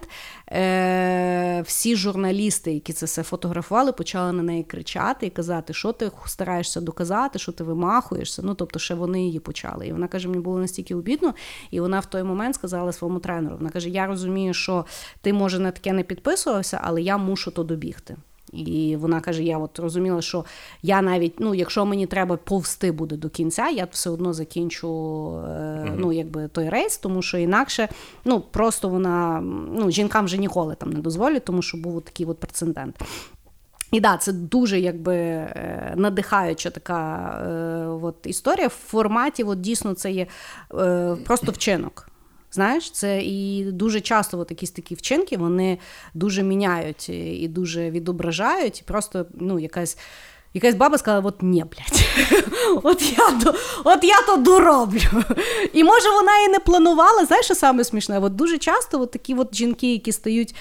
[0.52, 6.12] е, всі журналісти, які це все фотографували, почали на неї кричати і казати, що ти
[6.26, 8.42] стараєшся доказати, що ти вимахуєшся.
[8.46, 9.88] Ну, тобто, ще вони її почали.
[9.88, 11.34] І вона каже, мені було настільки обідно,
[11.72, 14.86] і вона в той момент сказала своєму тренеру: вона каже: Я розумію, що
[15.22, 18.18] ти, може, на таке не підписувався, але я мушу то добігти.
[18.54, 20.46] І вона каже: я от розуміла, що
[20.84, 24.88] я навіть, ну, якщо мені треба повсти буде до кінця, я все одно закінчу
[25.48, 27.90] е, ну, якби той рейс, тому що інакше
[28.26, 29.42] ну, просто вона
[29.76, 32.96] ну, жінкам вже ніколи там не дозволять, тому що був такий от прецедент.
[33.92, 38.68] І да, це дуже якби е, надихаюча така е, от, історія.
[38.68, 40.28] В форматі от, дійсно це є
[40.74, 42.11] е, просто вчинок.
[42.52, 45.78] Знаєш, це і дуже часто от якісь такі вчинки вони
[46.14, 48.80] дуже міняють і дуже відображають.
[48.80, 49.98] І просто ну, якась
[50.54, 52.06] якась баба сказала: от ні, блядь,
[52.84, 55.24] от я от я то дороблю.
[55.74, 57.26] І може вона і не планувала.
[57.26, 58.20] Знаєш, що саме смішне?
[58.20, 60.56] От Дуже часто от такі от жінки, які стають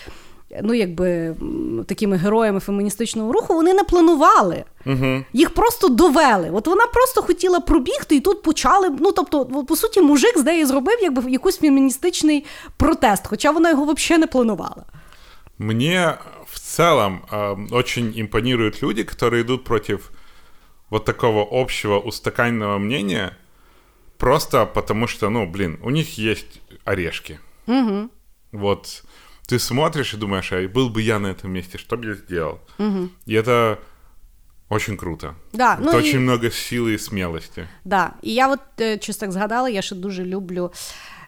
[0.62, 1.36] ну, якби
[1.86, 4.64] такими героями феміністичного руху, вони не планували.
[4.86, 5.24] Угу.
[5.32, 6.50] Їх просто довели.
[6.50, 8.90] От вона просто хотіла пробігти, і тут почали.
[9.00, 12.44] Ну тобто, по суті, мужик з неї зробив якби якийсь феміністичний
[12.76, 14.84] протест, хоча вона його взагалі не планувала.
[15.58, 16.14] Мне
[16.46, 20.10] в целом э, очень импонируют люди, которые идут против
[20.90, 23.36] вот такого общего устаканенного мнения,
[24.16, 27.38] просто потому что, ну, блин, у них есть орешки.
[27.66, 28.08] Угу.
[28.52, 29.04] Вот
[29.49, 32.59] ты смотришь и думаешь, а был бы я на этом месте, что бы я сделал?
[33.27, 33.77] И это
[34.69, 35.33] очень круто.
[35.53, 37.67] Да, это ну очень и- много силы и смелости.
[37.85, 38.11] Да.
[38.21, 40.71] І я от е, щось так згадала, я ще дуже люблю.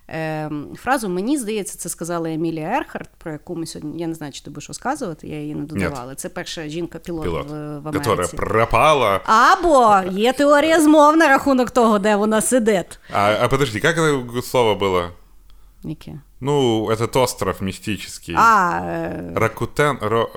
[0.10, 4.02] е, Фразу, мені здається, це сказала Емілія Ерхард, про яку ми сьогодні.
[4.02, 6.16] Я не знаю, чи ти будеш розказувати, я її не додавала.
[6.16, 8.10] Це перша жінка-пілот Пилот, в, в Америці.
[8.10, 9.22] которая пропала.
[9.26, 13.00] Або є теорія змов на рахунок того, де вона сидить.
[13.14, 15.10] А, а подожди, как это слово было?
[15.84, 16.20] Яке?
[16.40, 18.36] Ну, этот остров мистический.
[18.38, 20.30] А, е, Ракутен, Ро...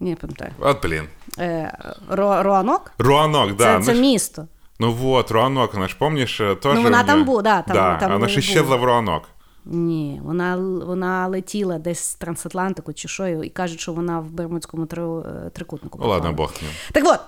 [0.00, 0.52] не пам'ятаю.
[0.58, 1.04] Вот, блин.
[1.38, 2.92] Е, Ро, Руанок?
[2.98, 3.64] Руанок, да.
[3.64, 4.46] це, це она ж- місто.
[4.80, 6.80] Ну вот, Руанок, она ж, помнишь, э, тоже...
[6.80, 8.38] Ну, она у там неё- бу- да, там- да, там она ж була.
[8.38, 9.22] исчезла в Руанок.
[9.64, 14.86] Ні, вона, вона летіла десь з трансатлантику чи що, і кажуть, що вона в Бермудському
[14.86, 15.98] три, е, трикутнику.
[16.02, 16.36] Ну, ладно, попала.
[16.36, 16.70] бог с ним.
[16.92, 17.20] Так от.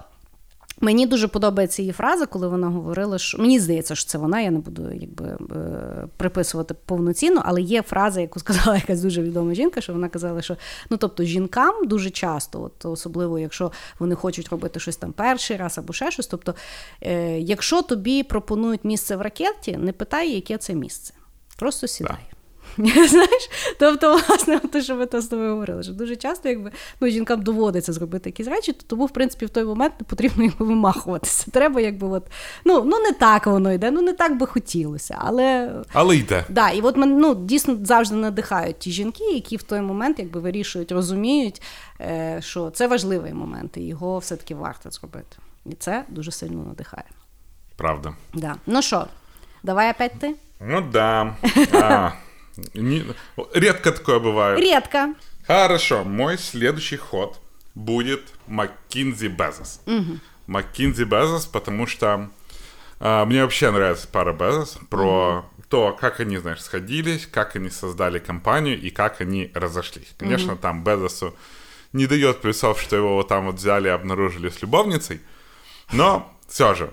[0.81, 4.51] Мені дуже подобається її фраза, коли вона говорила, що мені здається, що це вона, я
[4.51, 9.81] не буду якби е, приписувати повноцінно, але є фраза, яку сказала якась дуже відома жінка,
[9.81, 10.57] що вона казала, що
[10.89, 15.77] ну тобто жінкам дуже часто, от особливо якщо вони хочуть робити щось там перший раз
[15.77, 16.27] або ще щось.
[16.27, 16.55] Тобто,
[17.01, 21.13] е, якщо тобі пропонують місце в ракеті, не питай, яке це місце.
[21.57, 22.34] Просто сідай.
[23.09, 27.07] Знаєш, тобто, власне, те, що ми то з тобою говорили, що дуже часто, якби ну,
[27.07, 30.65] жінкам доводиться зробити якісь речі, то тому, в принципі, в той момент не потрібно якби,
[30.65, 31.51] вимахуватися.
[31.51, 32.27] Треба, якби, от,
[32.65, 35.17] ну, ну не так воно йде, ну не так би хотілося.
[35.19, 36.45] Але Але йде.
[36.49, 40.91] да, і от ну, дійсно завжди надихають ті жінки, які в той момент якби вирішують,
[40.91, 41.61] розуміють,
[42.01, 45.37] е, що це важливий момент, і його все-таки варто зробити.
[45.65, 47.05] І це дуже сильно надихає.
[47.75, 48.13] Правда.
[48.33, 48.55] Да.
[48.65, 49.05] Ну що,
[49.63, 50.35] давай опять ти?
[50.59, 51.35] Ну да.
[51.73, 52.11] А,
[52.73, 53.03] не-
[53.53, 54.59] Редко такое бывает.
[54.59, 55.13] Рідка.
[55.47, 57.39] Хорошо, мой следующий ход
[57.75, 59.79] будет Маккинзи Безос.
[60.47, 62.29] Маккинзи Безос, потому что
[62.99, 68.19] а, мне вообще нравится пара Безос про то, как они, знаешь, сходились, как они создали
[68.19, 70.13] компанию и как они разошлись.
[70.17, 71.33] Конечно, там Безосу
[71.93, 75.19] не дает плюсов, что его вот там вот взяли и обнаружили с любовницей,
[75.93, 76.89] но все же.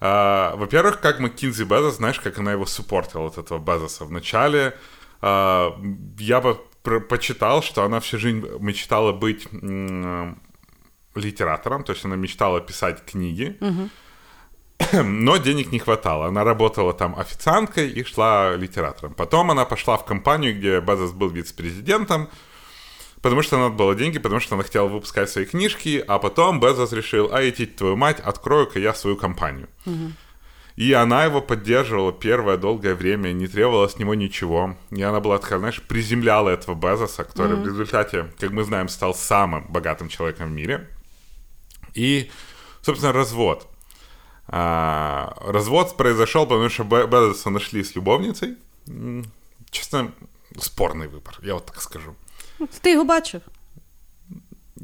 [0.00, 4.04] а, во-первых, как Маккинзи Безос, знаешь, как она его суппортила, вот этого Безоса.
[4.04, 4.74] Вначале
[5.20, 5.76] а,
[6.18, 10.38] я бы про- почитал, что она всю жизнь мечтала быть м,
[11.14, 13.56] литератором, то есть она мечтала писать книги,
[14.92, 16.26] но денег не хватало.
[16.26, 19.14] Она работала там официанткой и шла литератором.
[19.14, 22.28] Потом она пошла в компанию, где Безос был вице-президентом,
[23.24, 26.92] потому что надо было деньги, потому что она хотела выпускать свои книжки, а потом Безос
[26.92, 29.66] решил, а идти твою мать, открою-ка я свою компанию.
[30.76, 34.76] И она его поддерживала первое долгое время, не требовала с него ничего.
[34.90, 39.14] И она была такая, знаешь, приземляла этого Безоса, который в результате, как мы знаем, стал
[39.14, 40.86] самым богатым человеком в мире.
[41.94, 42.30] И,
[42.82, 43.66] собственно, развод.
[44.48, 48.56] А, развод произошел, потому что Бе- Безоса нашли с любовницей.
[49.70, 50.12] Честно,
[50.58, 52.14] спорный выбор, я вот так скажу.
[52.81, 53.41] Ти його бачив?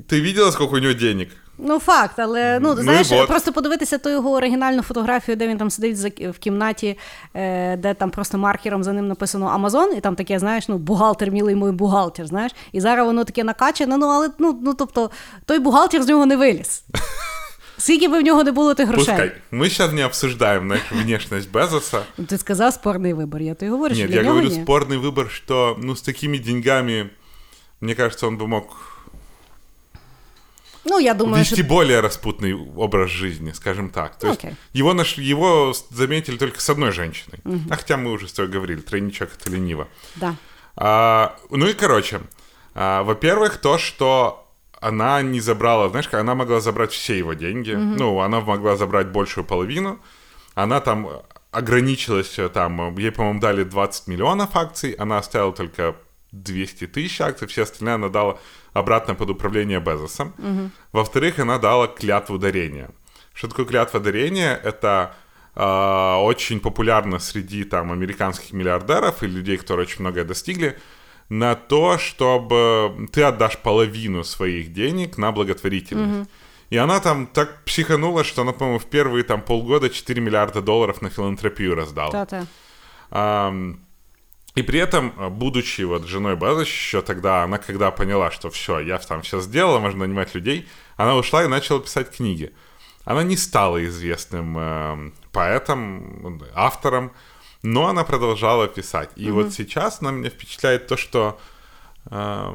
[0.10, 1.28] Ты видела, сколько у него денег?
[1.58, 3.28] Ну, факт, але ну, Ну, знаєш, і от.
[3.28, 6.98] просто подивитися ту його оригінальну фотографію, де він там сидить за- в кімнаті,
[7.36, 11.32] е, де там просто маркером за ним написано Амазон, і там таке, знаєш, ну, бухгалтер,
[11.32, 15.12] мілий мій бухгалтер, знаєш, і зараз воно таке накачане, ну, але ну, ну, тобто,
[15.46, 16.84] той бухгалтер з нього не виліз.
[17.78, 19.06] Скільки би в нього не було тих грошей.
[19.14, 19.32] Пускай.
[19.52, 22.02] Мы сейчас не обсуждаем знаешь, внешность Безоса.
[22.18, 24.54] Ну, Ти сказав спорний вибір, я то й говорю, що Нет, для я нього говорю
[24.56, 24.64] ні.
[24.66, 27.10] спорный выбор, что ну с такими деньгами,
[27.81, 28.65] Мне кажется, он бы мог
[30.85, 34.19] Ну, я думаю, вести що более распутный образ жизни, скажем так.
[34.19, 37.39] То Ну, есть его, наш, его заметили только с одной женщиной.
[37.71, 39.87] А хотя мы уже с тобой говорили, тройничок это лениво.
[40.17, 40.35] да.
[40.77, 42.21] А, ну и короче,
[42.75, 44.47] а, во-первых, то, что
[44.81, 47.73] она не забрала, знаешь, она могла забрать все его деньги.
[47.73, 49.99] Ну, она могла забрать большую половину.
[50.55, 51.09] Она там
[51.53, 55.95] ограничилась, э, там, ей, по-моему, дали 20 миллионов акций, она оставила только
[56.33, 58.39] 200 тысяч акций, все остальные она дала
[58.73, 60.35] обратно под управление Безосом.
[60.93, 62.91] Во-вторых, она дала клятву дарения.
[63.35, 64.55] Что такое клятва дарения?
[64.55, 65.15] Это
[65.55, 70.79] а, очень популярно среди там американских миллиардеров и людей, которые очень многое достигли,
[71.29, 76.29] на то, чтобы ты отдашь половину своих денег на благотворительность.
[76.71, 81.03] И она там так психанула, что она, по-моему, в первые там полгода 4 миллиарда долларов
[81.03, 82.11] на филантропию раздала.
[82.13, 82.47] Та-та.
[83.11, 83.81] Ам,
[84.57, 88.81] И при этом, э, будучи вот женой Безос еще тогда, она когда поняла, что все,
[88.81, 92.53] я там все сделала, можно нанимать людей, она ушла и начала писать книги.
[93.05, 97.13] Она не стала известным э, поэтом, автором,
[97.63, 99.11] но она продолжала писать.
[99.17, 99.33] И mm-hmm.
[99.33, 101.39] вот сейчас она меня впечатляет то, что
[102.07, 102.55] э,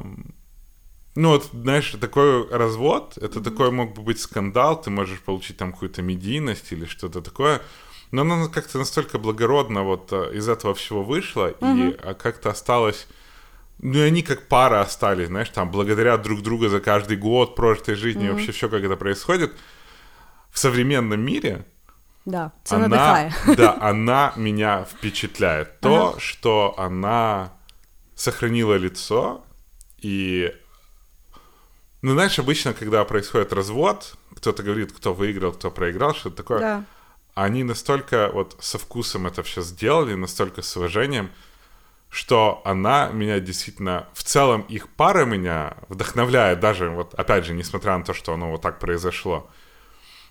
[1.14, 3.44] ну вот, знаешь, такой развод, это mm-hmm.
[3.44, 7.62] такой мог бы быть скандал, ты можешь получить там какую-то медийность или что-то такое,
[8.24, 11.90] но она как-то настолько благородно вот э, из этого всего вышла mm-hmm.
[11.90, 13.06] и а, как-то осталась...
[13.78, 17.94] Ну, и они как пара остались, знаешь, там, благодаря друг другу за каждый год прожитой
[17.94, 18.32] жизни, mm-hmm.
[18.32, 19.52] вообще все, как это происходит.
[20.50, 21.66] В современном мире
[22.24, 25.78] да, она, да, она меня впечатляет.
[25.80, 26.20] То, ага.
[26.20, 27.52] что она
[28.14, 29.44] сохранила лицо
[29.98, 30.52] и
[32.02, 36.58] ну, знаешь, обычно, когда происходит развод, кто-то говорит, кто выиграл, кто проиграл, что-то такое.
[36.60, 36.84] Да.
[37.36, 41.30] Они настолько вот со вкусом это все сделали, настолько с уважением,
[42.08, 44.08] что она меня действительно...
[44.14, 48.50] В целом их пара меня вдохновляет, даже вот, опять же, несмотря на то, что оно
[48.50, 49.48] вот так произошло.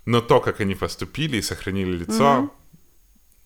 [0.06, 2.50] Но то, как они поступили и сохранили лицо, mm-hmm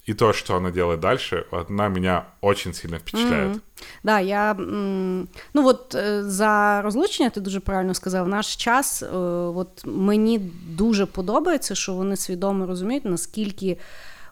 [0.09, 3.55] и то, что она делает дальше, она меня очень сильно впечатляет.
[3.55, 3.61] Mm-hmm.
[4.03, 4.55] Да, я
[5.53, 8.27] ну от э, за розлучення ти дуже правильно сказав.
[8.27, 9.15] Наш час, е,
[9.55, 10.39] от мені
[10.69, 13.77] дуже подобається, що вони свідомо розуміють, наскільки.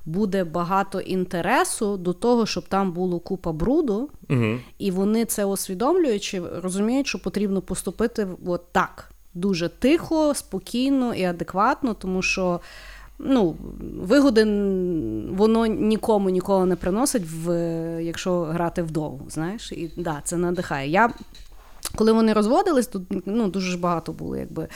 [0.06, 6.42] Буде багато інтересу до того, щоб там було купа бруду, uh і вони це усвідомлюючи,
[6.64, 12.60] розуміють, що потрібно поступити от так дуже тихо, спокійно і адекватно, тому що
[13.20, 13.56] ну,
[14.02, 14.44] вигоди
[15.32, 17.52] воно нікому ніколи не приносить, в,
[18.04, 19.26] якщо грати вдовгу.
[19.30, 20.90] знаєш, І да, це надихає.
[20.90, 21.10] Я,
[21.96, 24.68] Коли вони розводились, тут ну, дуже ж багато було якби.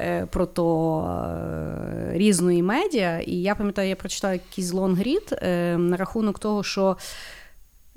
[0.00, 1.00] Е, про то
[2.12, 6.96] е, різної медіа, і я пам'ятаю, я прочитала якийсь лонгрід е, на рахунок того, що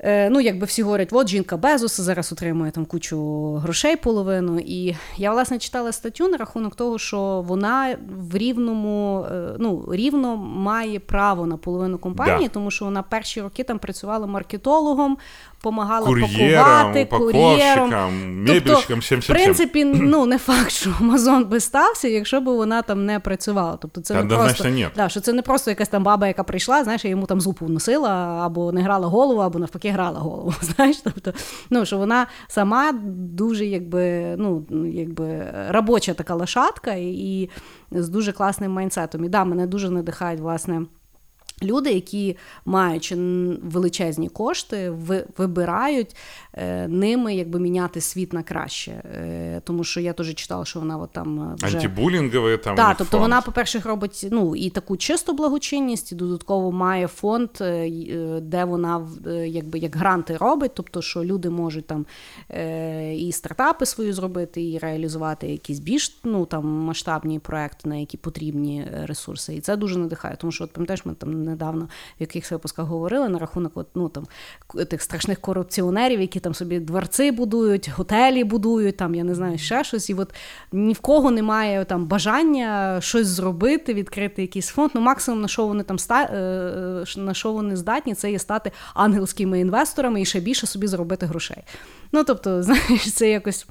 [0.04, 4.58] ну, якби всі говорять, от жінка Безос зараз отримує там кучу грошей половину.
[4.58, 7.96] І я, власне, читала статтю на рахунок того, що вона
[8.30, 12.54] в рівному, е, ну, рівно має право на половину компанії, да.
[12.54, 15.18] тому що вона перші роки там працювала маркетологом,
[15.60, 17.90] Помагала кур'єром, пакувати, кур'єром,
[18.44, 23.06] мебельщикам, всім, В принципі, ну не факт, що Амазон би стався, якщо б вона там
[23.06, 23.78] не працювала.
[23.82, 24.88] Тобто це не просто ні.
[24.96, 27.68] Да, що це не просто якась там баба, яка прийшла, знаєш, і йому там зупу
[27.68, 28.10] носила,
[28.44, 30.54] або не грала голову, або навпаки грала голову.
[30.60, 31.32] Знаєш, тобто,
[31.70, 37.50] ну що вона сама дуже якби ну якби робоча така лошадка і, і
[37.90, 39.24] з дуже класним майнсетом.
[39.24, 40.82] І да, мене дуже надихають, власне.
[41.62, 43.16] Люди, які маючи
[43.62, 44.92] величезні кошти,
[45.36, 46.16] вибирають
[46.52, 48.90] е, ними якби міняти світ на краще.
[48.90, 51.76] Е, тому що я теж читала, що вона от там е, вже...
[51.76, 52.76] Антибулінгове там.
[52.76, 53.22] Так, тобто фонд.
[53.22, 57.50] вона, по-перше, робить ну, і таку чисту благочинність, і додатково має фонд,
[58.42, 59.08] де вона
[59.46, 62.06] якби як гранти робить, тобто, що люди можуть там
[63.14, 68.86] і стартапи свої зробити, і реалізувати якісь більш ну, там, масштабні проекти, на які потрібні
[69.04, 69.54] ресурси.
[69.54, 71.84] І це дуже надихає, тому що от пам'ятаєш, ми там недавно
[72.18, 74.26] в якихось випусках говорили на рахунок от, ну, там,
[74.88, 79.84] тих страшних корупціонерів, які там собі дворці будують, готелі будують, там, я не знаю, ще
[79.84, 80.10] щось.
[80.10, 80.34] І от
[80.72, 84.90] ні в кого немає там бажання щось зробити, відкрити якийсь фонд.
[84.94, 85.96] Ну, максимум, на що вони там.
[86.10, 90.86] Е, е, на що вони здатні, це є стати ангельськими інвесторами і ще більше собі
[90.86, 91.64] заробити грошей.
[92.12, 93.66] Ну, тобто, знаєш, це якось.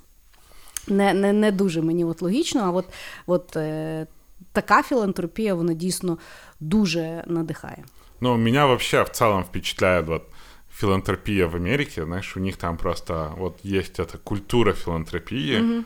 [0.90, 2.86] Не не, не дуже мені от логічно, а от
[3.26, 4.08] от е,
[4.53, 6.19] така філантропія, вона дійсно
[6.61, 7.85] дуже надихає.
[8.21, 10.23] Ну, меня вообще в целом впечатляет вот
[10.71, 15.85] филантропия в Америке, знаешь, у них там просто вот есть эта культура филантропии, mm-hmm.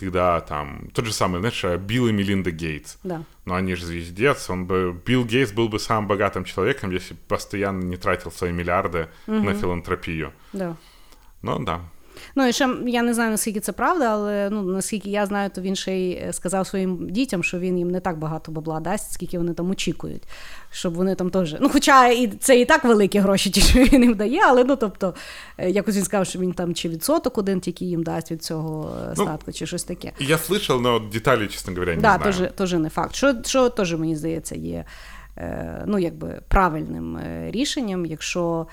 [0.00, 2.96] когда там тот же самый, знаешь, Билл и Мелинда Гейтс.
[3.04, 3.22] Да.
[3.44, 7.20] Но они же звездец, он бы, Билл Гейтс был бы самым богатым человеком, если бы
[7.28, 9.42] постоянно не тратил свои миллиарды mm-hmm.
[9.42, 10.32] на филантропию.
[10.52, 10.76] Да.
[11.42, 11.80] Ну, да.
[12.35, 15.61] Ну і ще я не знаю, наскільки це правда, але ну наскільки я знаю, то
[15.61, 19.11] він ще й е, сказав своїм дітям, що він їм не так багато бабла дасть,
[19.11, 20.23] скільки вони там очікують,
[20.71, 21.55] щоб вони там теж.
[21.59, 24.75] Ну, хоча і це і так великі гроші, ті, що він їм дає, але ну
[24.75, 25.13] тобто,
[25.57, 28.95] е, якось він сказав, що він там чи відсоток один тільки їм дасть від цього
[29.03, 30.11] е, ну, статку, ну, чи щось таке.
[30.19, 32.33] Я слышав, але деталі, чесно говоря, не да, знаю.
[32.39, 33.15] Да, теж не факт.
[33.15, 34.85] Що що теж мені здається є
[35.85, 37.19] ну, якби правильним
[37.51, 38.67] рішенням, якщо.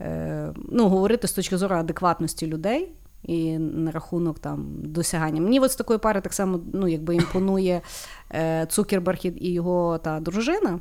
[0.00, 2.92] Е, ну, говорити з точки зору адекватності людей.
[3.22, 5.40] І на рахунок там досягання.
[5.40, 7.80] Мені от з такої пари так само ну, якби імпонує
[8.34, 10.80] е, Цукерберг і його та дружина.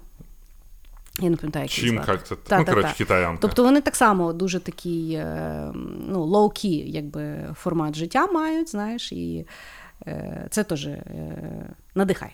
[1.22, 2.36] Я не пам'ятаю, як Чим як це?
[2.36, 3.38] Та, ну, та, коротше, китаянка.
[3.42, 5.72] Тобто вони так само дуже такий е,
[6.08, 9.46] ну, low-key якби, формат життя мають, знаєш, і
[10.08, 12.34] е, це теж е, надихає.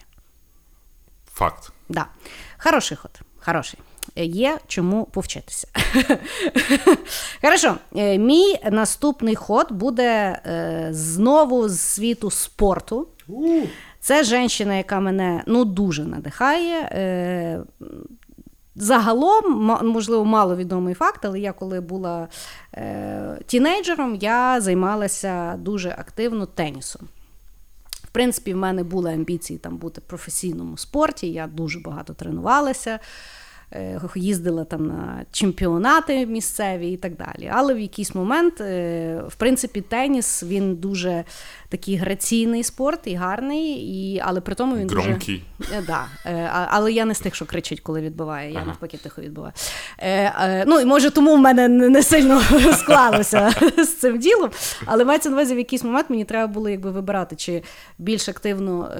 [1.34, 1.72] Факт.
[1.90, 2.06] Да.
[2.58, 3.20] Хороший ход.
[3.40, 3.80] Хороший.
[4.16, 5.68] Є чому повчитися.
[7.42, 13.08] Хорошо, е, мій наступний ход буде е, знову з світу спорту.
[14.00, 16.90] Це жінка, яка мене ну, дуже надихає.
[16.92, 17.60] Е,
[18.78, 22.28] Загалом, можливо, маловідомий факт, але я коли була
[22.74, 27.02] е, тінейджером, я займалася дуже активно тенісом.
[27.90, 33.00] В принципі, в мене були амбіції там бути в професійному спорті, я дуже багато тренувалася.
[33.74, 37.52] Е, їздила там на чемпіонати місцеві і так далі.
[37.54, 41.24] Але в якийсь момент, е, в принципі, теніс він дуже
[41.70, 45.44] такий граційний спорт і гарний, і, але при тому він Громкий.
[45.60, 45.82] дуже.
[45.88, 48.52] Да, е, Але я не з тих, що кричить, коли відбиває.
[48.52, 48.68] Я ага.
[48.68, 49.54] навпаки тихо відбиваю.
[50.68, 52.42] Ну і може тому в мене не сильно
[52.74, 54.50] склалося з цим ділом.
[54.86, 57.64] Але мається на увазі, в якийсь момент мені треба було якби вибирати, чи
[57.98, 58.92] більш активно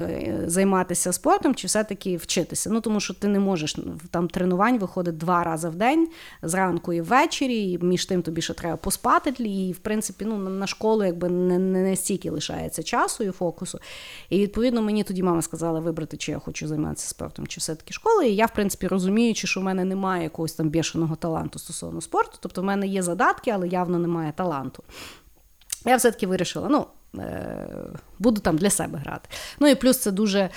[0.46, 2.70] займатися спортом, чи все-таки вчитися.
[2.70, 3.76] Ну тому що ти не можеш
[4.12, 6.08] там тренувати тренувань виходить два рази в день,
[6.42, 10.68] зранку і ввечері, і між тим тобі ще треба поспати, і в принципі ну, на
[10.68, 13.80] школу якби не, не настільки лишається часу і фокусу.
[14.30, 18.30] І відповідно мені тоді мама сказала вибрати, чи я хочу займатися спортом, чи все-таки школою.
[18.30, 22.38] І я, в принципі, розуміючи, що в мене немає якогось там бішеного таланту стосовно спорту,
[22.40, 24.84] тобто в мене є задатки, але явно немає таланту.
[25.86, 26.86] Я все-таки вирішила, ну,
[27.22, 27.68] е,
[28.20, 29.30] буду там для себе грати.
[29.60, 30.50] Ну і плюс це дуже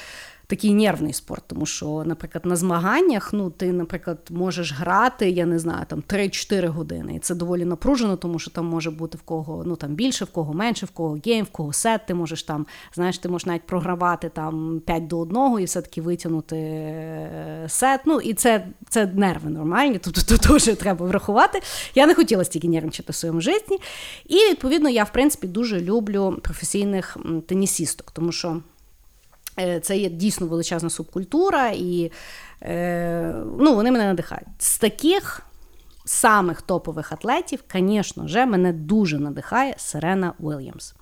[0.48, 5.58] такий нервний спорт, тому що, наприклад, на змаганнях ну, ти, наприклад, можеш грати, я не
[5.58, 7.14] знаю, там 3-4 години.
[7.14, 10.28] І це доволі напружено, тому що там може бути в кого ну, там більше, в
[10.28, 12.06] кого менше, в кого гейм, в кого сет.
[12.06, 16.56] Ти можеш там, знаєш, ти можеш навіть програвати там 5 до 1 і все-таки витягнути
[16.56, 18.00] е, сет.
[18.04, 21.60] Ну, і це це нерви нормальні, тобто тут теж треба врахувати.
[21.94, 23.78] Я не хотіла стільки нервничати в своєму житті.
[24.26, 28.60] І відповідно я, в принципі, дуже люблю професійних тенісісток, тому що.
[29.60, 32.12] Е, це є дійсно величезна субкультура, і
[32.62, 34.48] е, ну, вони мене надихають.
[34.58, 35.42] З таких
[36.08, 40.94] самих топових атлетів, звісно вже мене дуже надихає Сирена Уільямс.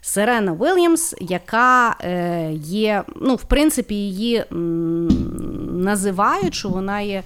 [0.00, 4.44] Сирена Уільямс, яка е, є, ну, в принципі, її
[5.72, 7.22] називають, що вона є.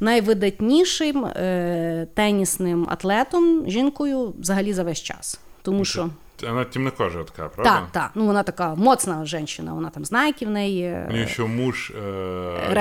[0.00, 5.40] Найвидатнішим е, тенісним атлетом жінкою взагалі за весь час.
[5.62, 6.10] Тому що
[6.42, 7.74] Вона темнокожа така, правда?
[7.74, 8.10] Так, так.
[8.14, 11.06] Ну вона така моцна жінка, вона там знає, які в неї.
[11.08, 11.92] У неї ще муж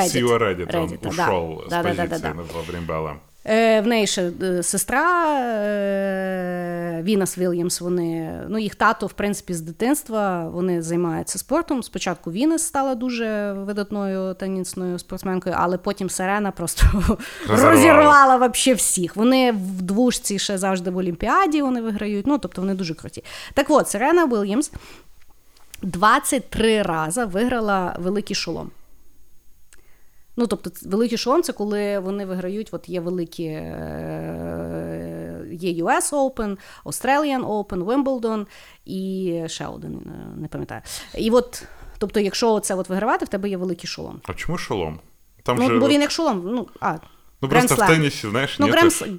[0.08, 1.82] Сіла Реддіт, он ушов да.
[1.82, 3.12] з да, позиції бала.
[3.12, 3.16] Е,
[3.46, 7.82] в неї ще е, сестра е, Вінас Вільямс.
[7.82, 11.84] Вони ну їх тато, в принципі, з дитинства вони займаються спортом.
[11.84, 16.86] Спочатку Вінес стала дуже видатною тенісною спортсменкою, але потім Сирена просто
[17.48, 19.16] розірвала вообще всіх.
[19.16, 22.28] Вони в двушці ще завжди в Олімпіаді вони виграють.
[22.28, 23.24] Ну тобто вони дуже круті.
[23.54, 24.72] Так от Сирена Вільямс
[25.82, 28.72] 23 рази виграла великий шолом.
[30.38, 34.66] Ну, тобто, великий шолом це коли вони виграють, от є великі е,
[35.52, 38.46] є US Open, Australian Open, Wimbledon
[38.86, 40.82] і ще один, е, не пам'ятаю.
[41.18, 41.64] І от,
[41.98, 44.22] тобто, якщо це от вигравати, в тебе є великий шолом.
[44.24, 45.00] А чому шолом?
[45.44, 45.80] Там ну, же...
[45.80, 46.98] Бо він як шолом, ну, а,
[47.42, 48.68] Ну, просто в тенісі, знаєш, Ну,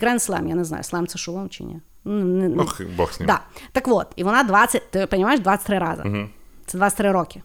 [0.00, 1.80] Гранд Слем, я не знаю, слем це шолом чи ні.
[2.04, 3.26] Ну, Бог з ним.
[3.26, 3.40] Да.
[3.72, 6.02] Так от, і вона 20, ти розумієш, 23 рази.
[6.06, 6.28] Угу.
[6.66, 7.42] Це 23 роки.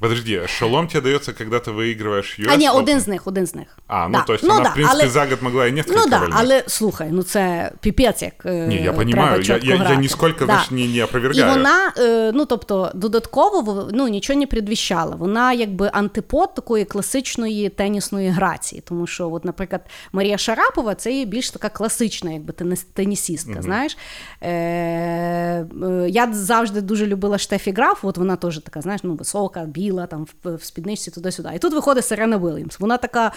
[0.00, 3.54] Подожди, шолом тебе дается, когда ты выигрываешь US А, ні, один з них, один з
[3.54, 3.78] них.
[3.86, 4.24] А, ну да.
[4.24, 5.10] то есть ну, вона, да, в принципі, але...
[5.10, 8.82] за год могла і несколько Ну так, да, але слухай, ну це піпець, як Ні,
[8.84, 10.44] я розумію, я, я, я нісколько, да.
[10.44, 11.46] знаєш, не, не опровергаю.
[11.46, 11.92] І вона,
[12.34, 15.16] ну тобто, додатково, ну, нічого не предвіщала.
[15.16, 19.80] Вона якби антипод такої класичної тенісної грації, тому що, от, наприклад,
[20.12, 22.52] Марія Шарапова, це є більш така класична, якби
[22.94, 23.62] тенісістка, угу.
[23.62, 23.96] знаєш.
[24.40, 25.66] Е, е,
[26.08, 30.27] Я завжди дуже любила Штефі Граф, от вона теж така, знаєш, ну, висока, біла, там
[30.43, 31.49] в, в спідничці туди-сюди.
[31.55, 32.79] І тут виходить Сирена Вільямс.
[32.79, 33.31] Вона така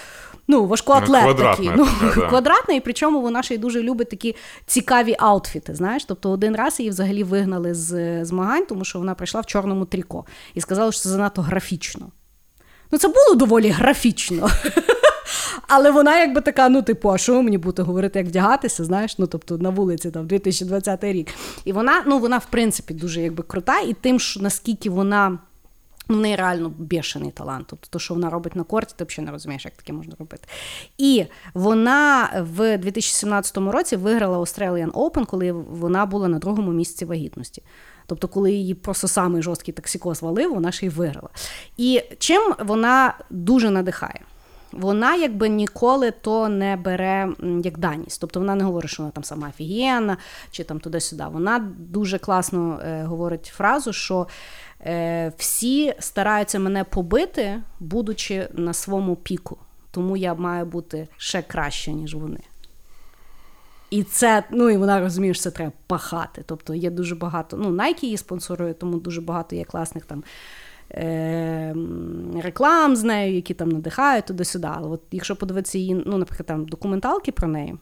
[0.49, 1.70] ну, важкоатлет такий.
[1.76, 4.36] Ну, така, квадратна, і причому вона ще й дуже любить такі
[4.66, 5.74] цікаві аутфіти.
[5.74, 9.84] Знаєш, тобто один раз її взагалі вигнали з змагань, тому що вона прийшла в чорному
[9.84, 10.24] тріко
[10.55, 12.07] і сказала, що це занадто графічно.
[12.90, 14.49] Ну, це було доволі графічно.
[15.68, 19.26] Але вона якби така, ну, типу, а що мені буде говорити, як вдягатися, знаєш, ну,
[19.26, 21.28] тобто на вулиці там 2020 рік.
[21.64, 25.38] І вона, ну, вона, в принципі, дуже якби крута, і тим, що наскільки вона.
[26.12, 27.66] Ну, в неї реально бешений талант.
[27.70, 30.48] Тобто, то, що вона робить на корті, ти взагалі не розумієш, як таке можна робити.
[30.98, 37.62] І вона в 2017 році виграла Australian Open, коли вона була на другому місці вагітності.
[38.06, 41.28] Тобто, коли її просто самий жорсткий токсикоз валив, вона ж і виграла.
[41.76, 44.20] І чим вона дуже надихає?
[44.72, 47.28] Вона якби ніколи то не бере
[47.64, 48.20] як даність.
[48.20, 50.16] Тобто вона не говорить, що вона там сама офігенна,
[50.50, 51.24] чи там туди-сюди.
[51.32, 54.26] Вона дуже класно е, говорить фразу, що
[54.87, 59.59] е, всі стараються мене побити, будучи на своєму піку.
[59.91, 62.41] тому я маю бути ще краще, ніж вони.
[63.93, 66.43] І це, ну і вона розуміє, що це треба пахати.
[66.47, 67.57] Тобто є дуже багато.
[67.57, 70.24] Ну, Nike її спонсорує, тому дуже багато є класних там
[70.91, 71.74] е-
[72.43, 74.68] реклам з нею, які там надихають туди-сюди.
[74.70, 77.74] Але от якщо подивитися її, ну, наприклад, там документалки про неї,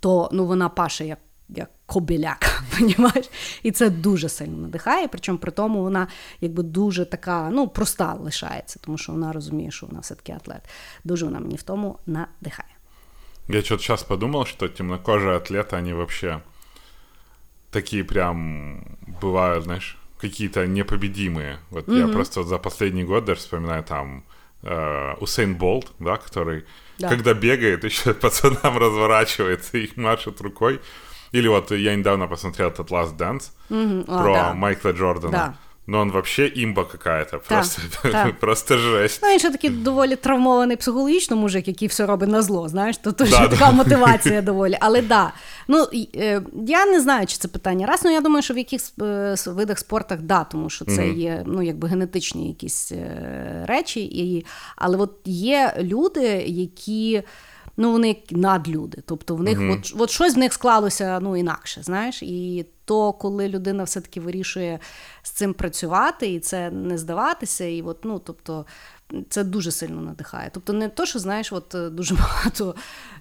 [0.00, 1.18] то ну, вона паше як
[1.49, 3.29] як кобиляк, понімаєш?
[3.63, 5.07] І це дуже сильно надихає.
[5.07, 6.07] Причому при тому вона
[6.41, 10.69] якби дуже така ну, проста лишається, тому що вона розуміє, що вона все-таки атлет.
[11.03, 12.69] Дуже вона мені в тому надихає.
[13.47, 16.41] Я что-то сейчас подумал, что темнокожие атлеты, они вообще
[17.71, 21.57] такие прям бывают, знаешь, какие-то непобедимые.
[21.71, 22.07] Вот mm-hmm.
[22.07, 24.23] я просто за последний год даже вспоминаю там
[24.61, 26.63] э, Усейн Болт, да, который,
[26.99, 27.09] да.
[27.09, 30.79] когда бегает, еще пацанам разворачивается и машет рукой.
[31.34, 34.04] Или вот я недавно посмотрел этот Last Dance mm-hmm.
[34.04, 34.54] про да.
[34.54, 35.32] Майкла Джордана.
[35.32, 35.54] Да.
[35.86, 37.38] Ну, он вообще імба какая-то.
[37.38, 37.82] Просто
[38.12, 39.20] та, просто жесть.
[39.22, 43.12] Ну, він ще такий доволі травмований психологічно мужик, який все робить на зло, знаєш, то
[43.12, 44.78] тут да, така мотивація доволі.
[44.80, 45.32] Але да.
[45.68, 48.80] Ну, е, я не знаю, чи це питання раз, ну я думаю, що в яких
[49.02, 54.04] е, видах спортах да, тому що це є ну, якби генетичні якісь е, речі.
[54.04, 57.22] І, Але от є люди, які
[57.76, 59.02] ну вони надлюди.
[59.06, 59.78] Тобто в них mm-hmm.
[59.94, 61.82] от, от щось в них склалося ну, інакше.
[61.82, 62.22] знаєш.
[62.22, 64.78] І то, коли людина все-таки вирішує
[65.22, 68.66] з цим працювати і це не здаватися, і от, ну, тобто.
[69.28, 70.50] Це дуже сильно надихає.
[70.52, 72.74] Тобто, не то, що знаєш, от е, дуже багато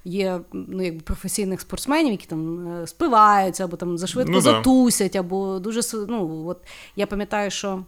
[0.05, 5.59] є ну, якби професійних спортсменів, які там е, спиваються, або там зашвидко ну, затусять, або
[5.59, 6.61] дуже ну, от
[6.95, 7.83] я пам'ятаю, що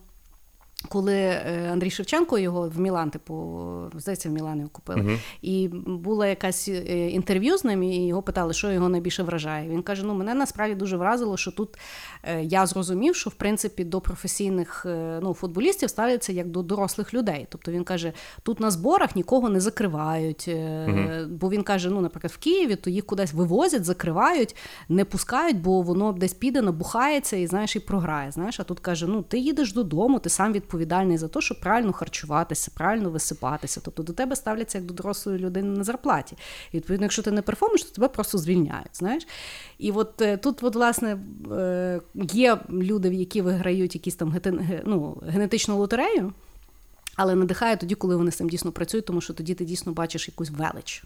[0.90, 3.62] коли е, Андрій Шевченко його в Мілан, типу,
[3.96, 5.02] здається, в Мілан його купили.
[5.02, 5.20] Uh-huh.
[5.42, 9.70] І було якесь е, інтерв'ю з ним, і його питали, що його найбільше вражає.
[9.70, 11.78] Він каже: ну, мене насправді дуже вразило, що тут
[12.24, 14.86] е, я зрозумів, що в принципі до професійних
[15.22, 17.48] ну, футболістів ставляться як до дорослих людей.
[17.50, 18.14] Тобто він каже,
[18.44, 20.48] тут на зборах нікого не закривають.
[20.48, 21.28] Uh-huh.
[21.28, 24.56] Бо він каже: ну, наприклад, в Києві то їх кудись вивозять, закривають,
[24.90, 28.32] не пускають, бо воно десь піде, набухається і знаєш, і програє.
[28.32, 31.60] Знаєш, а тут каже: ну, ти їдеш додому, ти сам відповідаєш відповідальний за те, щоб
[31.60, 33.82] правильно харчуватися, правильно висипатися.
[33.84, 36.38] Тобто до тебе ставляться як до дорослої людини на зарплаті.
[36.72, 38.90] І відповідно, якщо ти не перформиш, то тебе просто звільняють.
[38.94, 39.28] знаєш.
[39.78, 41.18] І от е, тут, от, власне,
[41.52, 44.36] е, є люди, які виграють якісь там
[44.86, 46.34] ну, генетичну лотерею.
[47.16, 50.28] Але надихає тоді, коли вони з цим дійсно працюють, тому що тоді ти дійсно бачиш
[50.28, 51.04] якусь велич.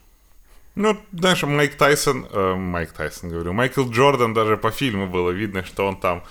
[0.76, 5.62] Ну, знаешь, Майк Тайсон, э, Майк Тайсон, говорю, Майкл Джордан даже по фильму было видно,
[5.62, 6.22] что он там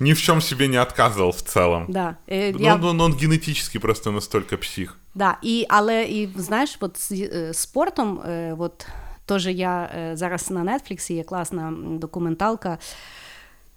[0.00, 1.86] ни в чем себе не отказывал в целом.
[1.88, 2.16] Да.
[2.26, 2.74] Э, я...
[2.74, 4.96] он, он, он генетически просто настолько псих.
[5.14, 8.86] Да, і, але і знаєш, от з е, спортом, е, от
[9.26, 12.78] теж я е, зараз на Netflix є класна документалка.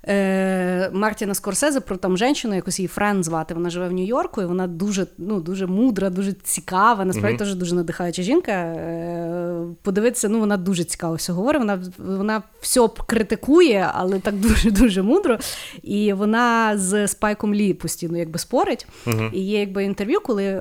[0.08, 3.54] Е, Мартіна Скорсезе про там жінку, якось її Френ звати.
[3.54, 7.06] Вона живе в Нью-Йорку, і вона дуже ну, дуже мудра, дуже цікава.
[7.06, 7.40] Насправді mm-hmm.
[7.40, 8.52] теж дуже надихаюча жінка.
[8.52, 11.62] Е, Подивитися, ну вона дуже цікаво все говорить.
[11.62, 15.38] Вона вона все критикує, але так дуже дуже мудро.
[15.84, 18.88] І вона з Спайком Лі постійно якби спорить.
[19.06, 19.32] Mm-hmm.
[19.32, 20.58] І є якби інтерв'ю, коли е,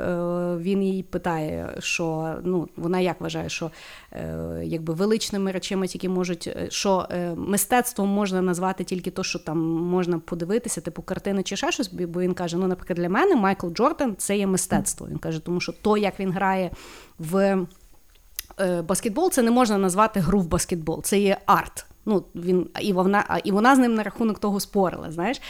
[0.57, 3.71] він її питає, що ну вона як вважає, що
[4.65, 9.59] якби величними речами тільки можуть, е, що е, мистецтвом можна назвати тільки то, що там
[9.69, 13.69] можна подивитися, типу картини чи ще щось, бо він каже: ну, наприклад, для мене Майкл
[13.69, 15.07] Джордан це є мистецтво.
[15.11, 16.71] Він каже, тому що то, як він грає
[17.19, 17.67] в
[18.61, 21.87] е, баскетбол, це не можна назвати гру в баскетбол, це є арт.
[22.07, 25.13] Ну, він, І вона і вона з ним на рахунок того спорила.
[25.13, 25.41] знаєш.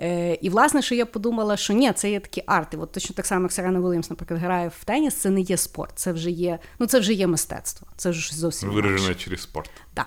[0.00, 2.76] Е, І, власне, що я подумала, що ні, це є такі арти.
[2.76, 5.92] От точно так само, як Серена Вільямс, наприклад, грає в теніс, це не є спорт,
[5.94, 7.88] це вже є ну, це вже є мистецтво.
[7.96, 9.70] Це вже зовсім Виражене через спорт.
[9.94, 10.06] Так.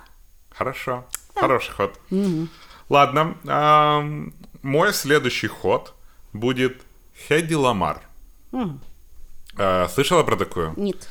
[0.58, 1.04] Хорошо.
[1.34, 1.40] Да.
[1.40, 2.00] Хороший ход.
[2.10, 2.48] Угу.
[2.88, 4.02] Ладно, а,
[4.62, 5.94] мой следующий ход
[6.32, 6.82] будет
[7.28, 8.00] Хеди Ламар.
[8.52, 8.78] Mm.
[9.56, 10.72] А, слышала про такую?
[10.76, 11.08] Нет.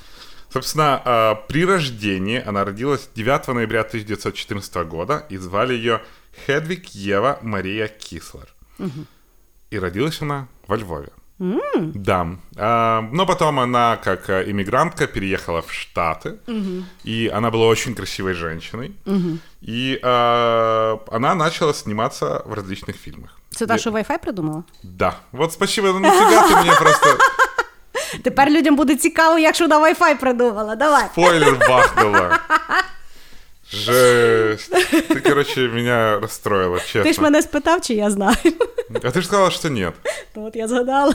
[0.52, 6.02] Собственно, а, при рождении она родилась 9 ноября 1914 года и звали ее
[6.46, 8.48] Хедвиг Ева Мария Кислер.
[8.79, 9.07] Угу.
[9.71, 11.09] И родилась она во Львове.
[11.43, 11.93] Mm.
[11.95, 12.27] Да.
[12.57, 16.39] А, но потом она, как э, иммигрантка, переехала в Штаты.
[16.47, 16.85] Mm-hmm.
[17.05, 18.93] И она была очень красивой женщиной.
[19.05, 19.39] Mm-hmm.
[19.63, 23.39] И а, она начала сниматься в различных фильмах.
[23.69, 24.63] Та, що Wi-Fi придумала?
[24.83, 25.15] Да.
[25.33, 27.19] Вот спасибо, ну нафига ты мне просто...
[28.23, 30.77] Тепер людям буде цікаво, як що вона Wi-Fi придумала.
[30.77, 31.05] Давай.
[31.13, 32.39] Спойлер бахнула.
[33.73, 34.71] Жесть.
[35.09, 37.03] Ты, короче, меня расстроила, честно.
[37.03, 38.37] Ти ж мене спитав, чи я знаю.
[38.95, 39.95] А ты же сказала, что нет.
[40.35, 41.15] Ну вот я згадала.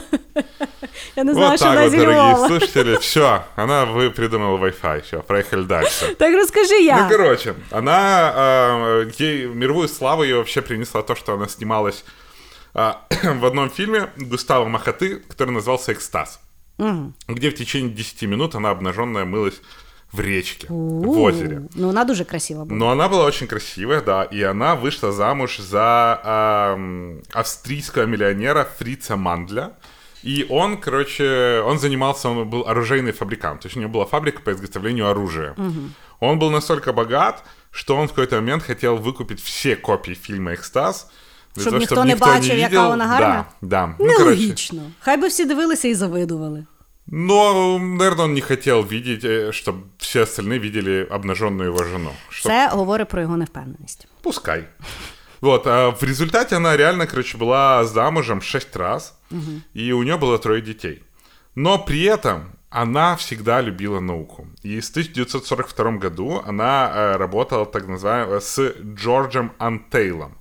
[1.16, 2.96] Я не знаю, вот что так она вот, дорогие слушатели.
[2.96, 5.02] Все, она вы придумала Wi-Fi.
[5.02, 6.14] Все, проехали дальше.
[6.18, 7.02] Так расскажи я.
[7.02, 8.32] Ну, короче, она...
[8.36, 12.04] Э, ей мировую славу ей вообще принесла то, что она снималась
[12.74, 12.92] э,
[13.22, 16.40] в одном фильме Густава Махаты, который назывался «Экстаз».
[17.28, 19.60] где в течение 10 минут она обнаженная мылась
[20.13, 21.61] в речке, в озере.
[21.75, 22.77] Ну, вона дуже красива була.
[22.79, 29.15] Но она была очень красивая, да, и она вышла замуж за ам, австрийского миллионера Фрица
[29.15, 29.69] Мандля.
[30.25, 33.61] И он, короче, он занимался, он был оружейный фабрикант.
[33.61, 35.55] То есть у него была фабрика по изготовлению оружия.
[36.19, 41.07] Он был настолько богат, что он в какой-то момент хотел выкупить все копии фильма «Экстаз»,
[41.55, 42.87] для Щоб того, ніхто щоб не ніхто бачив, не яка видел.
[42.89, 43.45] вона гарна?
[43.61, 43.87] Да, да.
[43.87, 44.81] Ну, короче, Нелогічно.
[44.99, 46.65] Хай би всі дивилися і завидували.
[47.10, 52.10] но, наверное, он не хотел видеть, чтобы все остальные видели обнаженную его жену.
[52.28, 54.08] Чтоб Це говорить про його невпевненість.
[54.22, 54.64] Пускай.
[55.40, 59.14] Вот, а в результате она реально, короче, была замужем шесть раз,
[59.74, 61.02] и у нее было трое детей.
[61.54, 64.46] Но при этом она всегда любила науку.
[64.64, 70.32] И с 1942 году она э, работала, так называемая, с Джорджем Антейлом.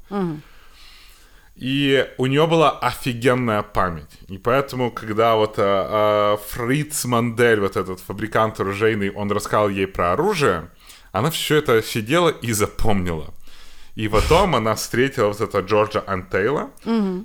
[1.57, 4.11] И у нее была офигенная память.
[4.27, 9.87] И поэтому, когда вот э, э, Фриц Мандель, вот этот фабрикант оружейный, он рассказал ей
[9.87, 10.69] про оружие,
[11.11, 13.33] она все это сидела и запомнила.
[13.95, 16.69] И потом она встретила вот этого Джорджа Антейла,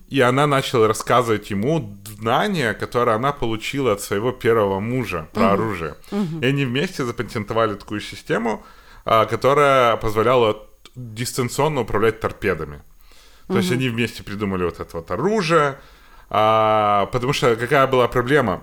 [0.08, 5.96] и она начала рассказывать ему знания, которые она получила от своего первого мужа про оружие.
[6.40, 8.64] И они вместе запатентовали такую систему,
[9.04, 12.80] а, которая позволяла дистанционно управлять торпедами.
[13.48, 15.78] То есть они вместе придумали вот это вот оружие,
[16.30, 18.62] а, потому что какая была проблема,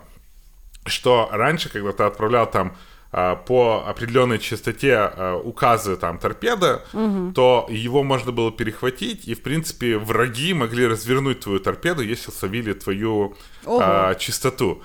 [0.85, 2.75] что раньше, когда ты отправлял там
[3.11, 6.83] а, по определенной частоте а, указы там торпеда,
[7.33, 12.73] то его можно было перехватить, и в принципе враги могли развернуть твою торпеду, если словили
[12.73, 13.81] твою Ого.
[13.81, 14.83] а, частоту.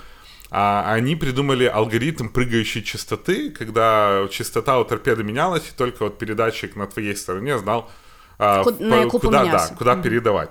[0.51, 6.76] А они придумали алгоритм прыгающей частоты, когда частота у торпеды менялась, и только вот передатчик
[6.76, 7.90] на твоей стороне знал,
[8.39, 9.74] а, Ку- на яку куда, да, помінявся.
[9.74, 10.51] куда передавать.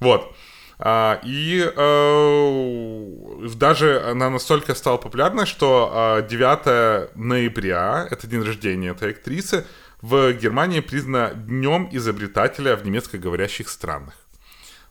[0.00, 0.32] Вот.
[0.78, 8.90] А, и э, даже она настолько стала популярной, что а, 9 ноября, это день рождения
[8.90, 9.64] этой актрисы,
[10.02, 14.14] в Германии признано днем изобретателя в немецкоговорящих странах.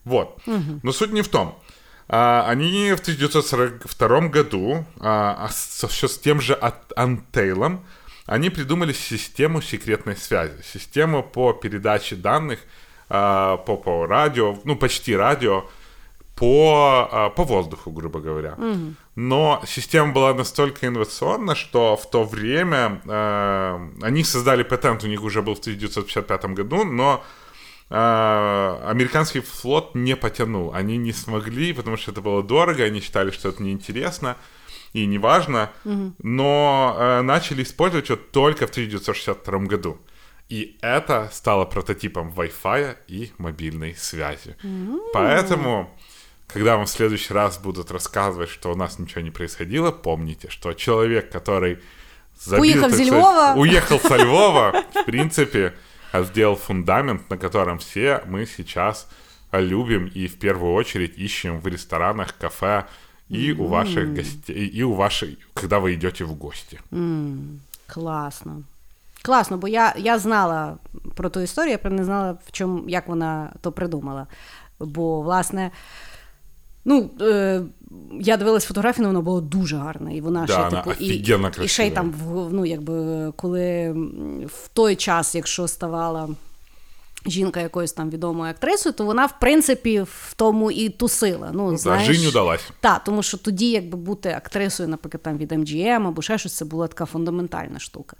[0.03, 0.39] Вот.
[0.83, 1.59] Но суть не в том.
[2.07, 6.57] А, они в 1942 году а, а с, с тем же
[6.95, 7.85] Антейлом
[8.29, 12.59] они придумали систему секретной связи, систему по передаче данных
[13.09, 15.65] а, по, по радио, ну почти радио,
[16.35, 18.55] по, а, по воздуху, грубо говоря.
[19.15, 25.23] Но система была настолько инновационна, что в то время э, они создали патент, у них
[25.23, 27.23] уже был в 1955 году, но
[27.89, 27.95] э,
[28.85, 30.71] американский флот не потянул.
[30.73, 34.37] Они не смогли, потому что это было дорого, они считали, что это неинтересно
[34.93, 35.71] и неважно,
[36.19, 39.97] но э, начали использовать его только в 1962 году.
[40.49, 44.55] И это стало прототипом Wi-Fi и мобильной связи.
[45.13, 45.95] Поэтому,
[46.47, 50.73] когда вам в следующий раз будут рассказывать, что у нас ничего не происходило, помните, что
[50.73, 51.77] человек, который
[52.39, 53.53] забил, Уехал со Львова.
[53.57, 55.75] уехал со Львова, в принципе,
[56.13, 59.07] сделал фундамент, на котором все мы сейчас
[59.51, 62.85] любим и в первую очередь ищем в ресторанах, кафе
[63.29, 66.79] и у ваших гостей, и у вашей, когда вы идете в гости.
[67.87, 68.63] Класно.
[69.21, 70.77] Класно, бо я, я знала
[71.15, 74.27] про ту історію, я правда не знала, в чому, як вона то придумала.
[74.79, 75.71] Бо, власне,
[76.85, 77.61] ну, е,
[78.19, 80.11] я дивилась фотографію, але вона була дуже гарна.
[80.11, 82.13] І вона Да, ще, вона типу, і, і ще й там,
[82.51, 83.91] ну, якби, коли
[84.45, 86.29] в той час, якщо ставала
[87.25, 91.49] жінка якоюсь там відомою актрисою, то вона, в принципі, в тому і тусила.
[91.53, 92.61] Ну, ну знаєш, Жінь удалась.
[92.79, 96.65] так, тому що тоді, якби бути актрисою, наприклад, там від MGM або ще щось, це
[96.65, 98.17] була така фундаментальна штука.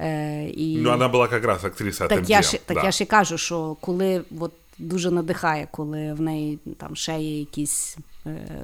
[0.00, 0.76] Е, і...
[0.76, 2.84] Ну, вона була якраз актриса Так, я ж, так да.
[2.84, 7.38] я ж і кажу, що коли от, дуже надихає, коли в неї там ще є
[7.38, 7.96] якісь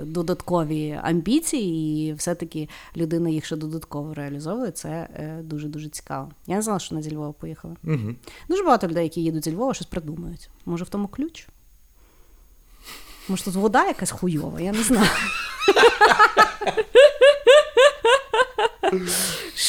[0.02, 6.32] додаткові амбіції, і все-таки людина їх ще додатково реалізовує, це е, дуже-дуже цікаво.
[6.48, 7.76] Я не знала, що вона зі Львова поїхала.
[7.84, 8.16] Угу.
[8.50, 10.50] Дуже багато людей, які їдуть зі Львова, щось придумують.
[10.66, 11.48] Може, в тому ключ?
[13.28, 15.10] Може, тут вода якась хуйова, я не знаю.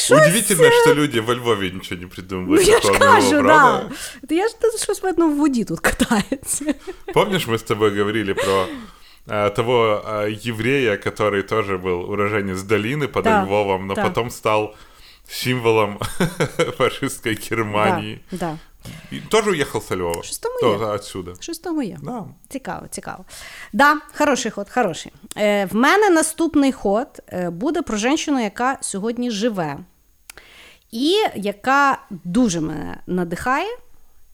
[0.09, 2.67] Удивительно, что люди во Львове ничего не Ну, придумывают.
[2.67, 3.77] я ж такого кажу, нового, да.
[3.77, 3.95] правда?
[4.29, 6.73] Та я ж тут щось видно в воді тут катається.
[7.13, 8.67] Помнишь, мы с тобой говорили про э,
[9.55, 14.03] того э, еврея, который тоже был уроженец долины под Да, Львовом, но да.
[14.03, 14.75] потом стал
[15.27, 15.99] символом
[16.77, 18.19] фашистской Германии.
[18.31, 18.57] Да, да.
[19.11, 20.23] И тоже уехал со Львова.
[20.23, 20.85] Щось тому То- є.
[20.85, 21.33] отсюда.
[21.39, 21.97] Щось тому є.
[22.03, 22.25] Да.
[22.49, 23.25] Цікаво, цікаво.
[23.73, 25.11] Да, хороший ход, хороший.
[25.37, 29.77] Е, в мене наступний ход е, буде про жінку, яка сьогодні живе,
[30.91, 33.77] і яка дуже мене надихає,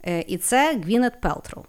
[0.08, 1.66] е, і це Гвінет Пелтроу.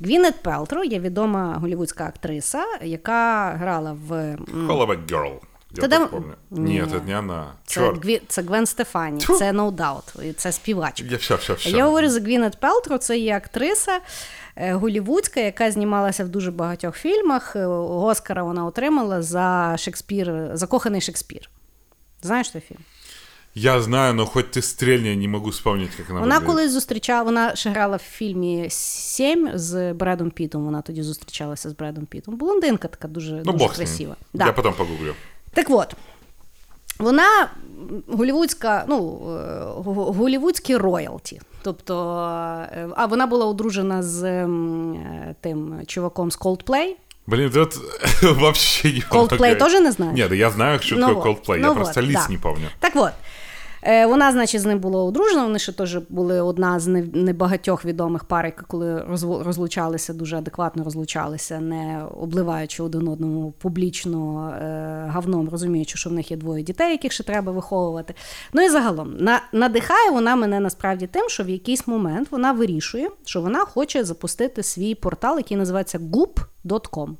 [0.00, 4.12] Гвінет Пелтро є відома голівудська актриса, яка грала в.
[4.14, 5.32] м, Hollaback Girl.
[5.76, 6.32] Я де- так помню.
[6.50, 6.82] Ні.
[6.82, 7.52] Это не она.
[7.66, 8.02] Це, Черт.
[8.04, 8.22] Гві...
[8.28, 9.34] це Гвен Стефані, Тьфу.
[9.38, 11.06] це No Doubt, це співачка.
[11.10, 11.70] Я все, все, все.
[11.70, 14.00] Я говорю за Гвінет Пелтро, це є актриса
[14.56, 17.56] е, голівудська, яка знімалася в дуже багатьох фільмах.
[17.56, 21.50] Е, Оскара вона отримала за Шекспір, закоханий Шекспір.
[22.22, 22.78] Знаєш той фільм?
[23.54, 26.46] Я знаю, но хоть ты стрельни, я не могу вспомнить, как она Вона выглядит.
[26.46, 30.64] колись зустрічала, вона ще грала в фільмі Сім з Бредом Пітом.
[30.64, 32.36] Вона тоді зустрічалася з Бредом Пітом.
[32.36, 34.16] Блондинка така дуже, Ну, дуже бог красива.
[34.34, 34.52] Я Да.
[34.52, 35.14] потом погуглю.
[35.54, 35.94] Так от,
[36.98, 37.48] вона
[38.08, 41.40] голівудська, ну, е, голівудські роялті.
[41.62, 41.94] Тобто,
[42.72, 44.48] е, а вона була одружена з е,
[45.40, 46.92] тим чуваком з Coldplay.
[47.26, 47.74] Блин, тут
[48.22, 50.16] вообще не Coldplay тоже не знаешь?
[50.18, 52.26] Нет, да я знаю, что Ну такое вот, Coldplay, ну я вот, просто лиц да.
[52.28, 52.68] не помню.
[52.80, 53.12] Так от.
[53.82, 55.42] Е, Вона, значить, з ним була одружена.
[55.42, 59.04] Вони ще теж були одна з небагатьох відомих пар, які коли
[59.44, 64.64] розлучалися, дуже адекватно розлучалися, не обливаючи один одному публічно е,
[65.08, 68.14] гавном, розуміючи, що в них є двоє дітей, яких ще треба виховувати.
[68.52, 73.40] Ну і загалом надихає вона мене насправді тим, що в якийсь момент вона вирішує, що
[73.40, 77.16] вона хоче запустити свій портал, який називається goop.com.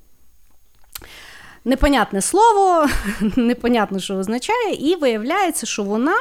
[1.65, 2.89] Непонятне слово,
[3.37, 6.17] непонятно, що означає, і виявляється, що вона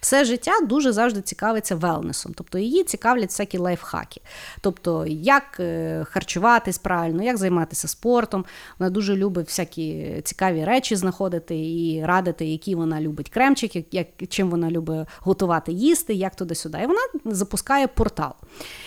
[0.00, 2.32] все життя дуже завжди цікавиться велнесом.
[2.36, 4.20] Тобто її цікавлять всякі лайфхаки.
[4.60, 8.44] Тобто, як е, харчуватись правильно, як займатися спортом.
[8.78, 14.50] Вона дуже любить всякі цікаві речі знаходити і радити, які вона любить кремчики, як, чим
[14.50, 16.78] вона любить готувати їсти, як туди-сюди.
[16.82, 18.32] І вона запускає портал.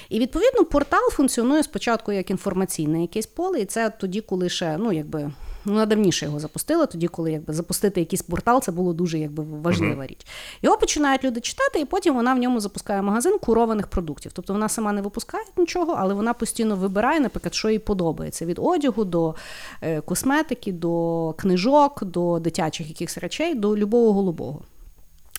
[0.10, 4.92] І відповідно портал функціонує спочатку як інформаційне якесь поле, і це тоді, коли ще ну
[4.92, 5.32] якби.
[5.68, 9.44] Ну, вона давніше його запустила, тоді, коли якби запустити якийсь портал, це було дуже якби
[9.44, 10.26] важлива річ.
[10.62, 14.32] Його починають люди читати, і потім вона в ньому запускає магазин курованих продуктів.
[14.34, 18.60] Тобто вона сама не випускає нічого, але вона постійно вибирає, наприклад, що їй подобається: від
[18.60, 19.36] одягу до
[19.82, 24.62] е, косметики, до книжок, до дитячих якихось речей, до любого голубого.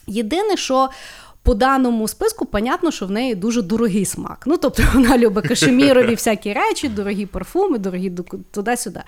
[0.06, 0.88] Єдине, що
[1.48, 4.42] по даному списку, понятно, що в неї дуже дорогий смак.
[4.46, 8.12] Ну, тобто вона любить кашемірові всякі речі, дорогі парфуми, дорогі
[8.50, 9.00] туди-сюди.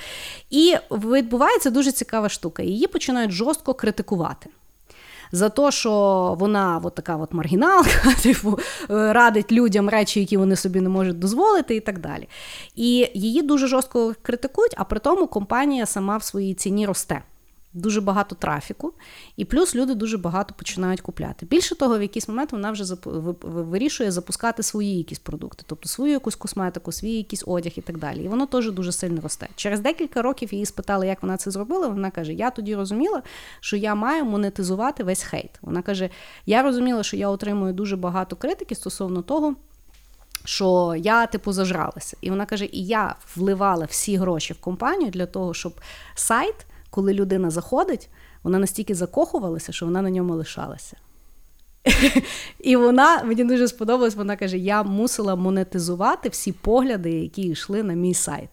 [0.50, 2.62] І відбувається дуже цікава штука.
[2.62, 4.50] Її починають жорстко критикувати.
[5.32, 5.90] За те, що
[6.38, 8.58] вона от така от маргіналка, типу,
[8.90, 12.28] е, радить людям речі, які вони собі не можуть дозволити, і так далі.
[12.76, 17.22] І її дуже жорстко критикують, а при тому компанія сама в своїй ціні росте.
[17.72, 18.92] Дуже багато трафіку,
[19.36, 21.46] і плюс люди дуже багато починають купляти.
[21.46, 22.84] Більше того, в якийсь момент вона вже
[23.42, 28.24] вирішує запускати свої якісь продукти, тобто свою якусь косметику, свій якийсь одяг і так далі.
[28.24, 29.48] І воно теж дуже сильно росте.
[29.56, 31.88] Через декілька років її спитали, як вона це зробила.
[31.88, 33.22] Вона каже: Я тоді розуміла,
[33.60, 35.50] що я маю монетизувати весь хейт.
[35.62, 36.10] Вона каже:
[36.46, 39.54] Я розуміла, що я отримую дуже багато критики стосовно того.
[40.44, 45.26] Що я типу зажралася, і вона каже: і я вливала всі гроші в компанію для
[45.26, 45.80] того, щоб
[46.14, 46.54] сайт,
[46.90, 48.10] коли людина заходить,
[48.42, 50.96] вона настільки закохувалася, що вона на ньому лишалася.
[52.58, 57.94] І вона мені дуже сподобалось, вона каже: я мусила монетизувати всі погляди, які йшли на
[57.94, 58.50] мій сайт.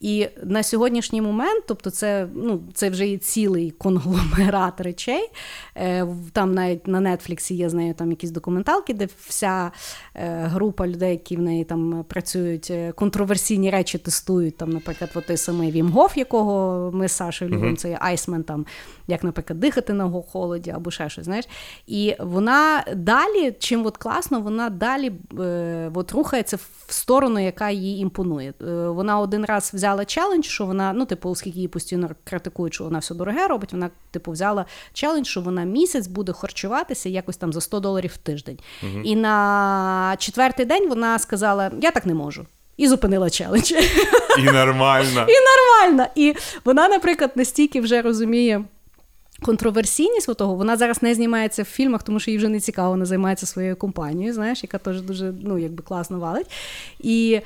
[0.00, 5.30] І на сьогоднішній момент, тобто, це ну, це вже є цілий конгломерат речей.
[5.76, 9.70] Е, Там навіть на Нетфліксі є з нею там якісь документалки, де вся
[10.14, 14.56] е, група людей, які в неї там працюють, е, контроверсійні речі тестують.
[14.56, 18.66] Там, наприклад, той самий Вім Гоф, якого ми з Сашою любимо, це є Айсмен, там,
[19.10, 21.24] як, наприклад, дихати на холоді або ще щось.
[21.24, 21.44] Знаєш.
[21.86, 26.56] І вона далі, чим от класно, вона далі е, от рухається
[26.86, 28.54] в сторону, яка їй імпонує.
[28.60, 32.84] Е, вона один раз взяла челендж, що вона, ну, типу, оскільки її постійно критикують, що
[32.84, 37.52] вона все дороге робить, вона, типу, взяла челендж, що вона місяць буде харчуватися якось там
[37.52, 38.58] за 100 доларів в тиждень.
[39.04, 42.46] І на четвертий день вона сказала: Я так не можу.
[42.76, 43.72] І зупинила челендж.
[44.38, 45.26] И нормально.
[45.28, 46.06] І нормально.
[46.14, 46.34] І
[46.64, 48.64] вона, наприклад, настільки вже розуміє.
[49.42, 53.04] Контроверсійність того, вона зараз не знімається в фільмах, тому що їй вже не цікаво, вона
[53.04, 56.50] займається своєю компанією, знаєш, яка теж дуже ну, якби класно валить.
[57.00, 57.40] І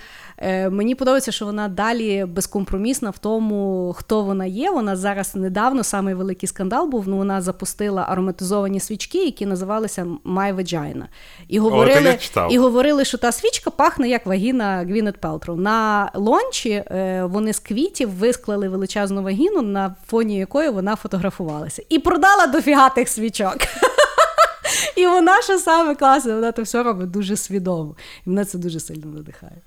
[0.70, 4.70] мені подобається, що вона далі безкомпромісна в тому, хто вона є.
[4.70, 7.08] Вона зараз недавно самий великий скандал був.
[7.08, 11.04] Ну, вона запустила ароматизовані свічки, які називалися My Vagina.
[11.48, 12.52] І говорили, читав.
[12.52, 15.56] і говорили, що та свічка пахне як вагіна Гвінет Пелтроу.
[15.56, 21.82] На лончі е, вони з квітів висклали величезну вагіну, на фоні якої вона фотографувалася.
[21.88, 23.56] І продала дофіга тих свічок.
[24.96, 27.96] І вона що саме класне, вона це все робить дуже свідомо.
[28.26, 29.60] І мене це дуже сильно надихає.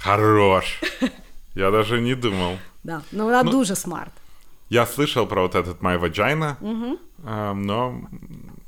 [0.00, 0.80] Хорош.
[1.54, 2.58] Я даже не думал.
[2.84, 3.02] Да.
[3.12, 4.12] Ну, вона дуже smart.
[4.68, 6.56] Я слышал про вот этот My Vagina,
[7.24, 8.00] а, но,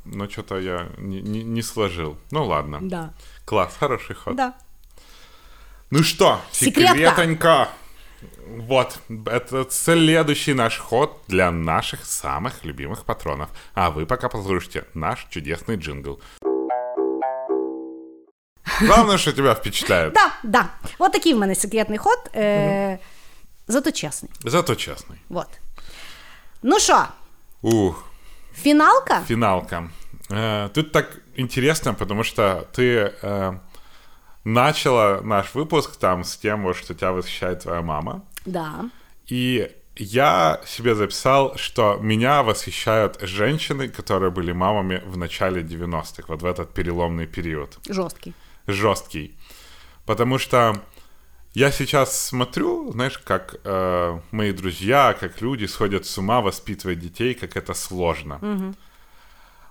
[0.04, 2.16] но что-то я не, не- не сложил.
[2.30, 2.78] Ну ладно.
[2.82, 3.10] Да.
[3.44, 4.36] Класс, хороший ход.
[4.36, 4.52] Да.
[5.90, 6.94] Ну что, Секретка.
[6.96, 7.68] секретонька.
[8.46, 13.48] Вот, это следующий наш ход для наших самых любимых патронов.
[13.74, 16.20] А вы пока послушайте наш чудесный джингл.
[18.80, 20.12] Главное, что тебя впечатляет.
[20.12, 20.68] Да, да.
[20.98, 22.18] От такий в мене секретний ход.
[22.34, 22.98] Е,
[23.68, 24.30] Зато чесний.
[24.44, 25.16] Зато честный.
[25.28, 25.48] Вот.
[26.62, 27.04] Ну що,
[27.62, 28.04] Ух,
[28.54, 29.20] фіналка?
[29.28, 29.90] финалка.
[30.30, 33.58] Э, Тут так интересно, потому что ты э,
[34.44, 38.20] начала наш выпуск там с тем, вот, что тебя восхищает твоя мама.
[38.46, 38.84] Да.
[39.32, 46.42] И я себе записал, что меня восхищают женщины, которые были мамами в начале 90-х, вот
[46.42, 47.78] в этот переломный период.
[47.88, 48.34] Жорсткий.
[48.68, 49.36] Жесткий.
[50.06, 50.80] Потому что
[51.54, 57.34] я сейчас смотрю, знаешь, как э, мои друзья, как люди сходят с ума воспитывать детей,
[57.34, 58.74] как это сложно.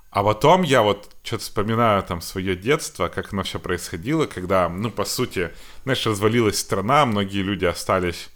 [0.09, 4.89] А потом я вот что-то вспоминаю там свое детство, как оно все происходило, когда, ну,
[4.89, 5.51] по сути,
[5.83, 8.29] знаешь, развалилась страна, многие люди остались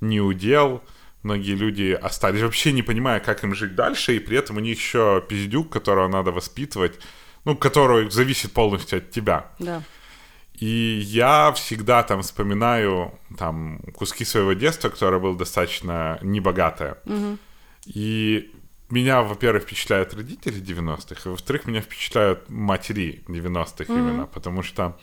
[0.00, 0.82] не у дел,
[1.22, 4.78] многие люди остались вообще не понимая, как им жить дальше, и при этом у них
[4.78, 7.00] еще пиздюк, которого надо воспитывать,
[7.44, 9.50] ну, который зависит полностью от тебя.
[9.58, 9.82] Да.
[10.64, 16.96] И я всегда там вспоминаю там куски своего детства, которое было достаточно небогатое.
[17.84, 18.50] И
[18.88, 24.98] меня, во-первых, впечатляют родители 90-х, и, во-вторых, меня впечатляют матери 90-х именно, потому что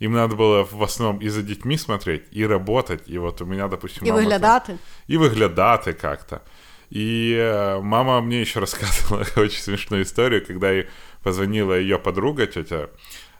[0.00, 3.02] им надо было в основном и за детьми смотреть, и работать.
[3.06, 4.78] И вот у меня, допустим, там- виглядати.
[5.06, 6.42] и выглядаты как-то.
[6.90, 10.86] И э, мама мне еще рассказывала очень смешную историю, когда ей
[11.22, 12.88] позвонила ее подруга, тетя.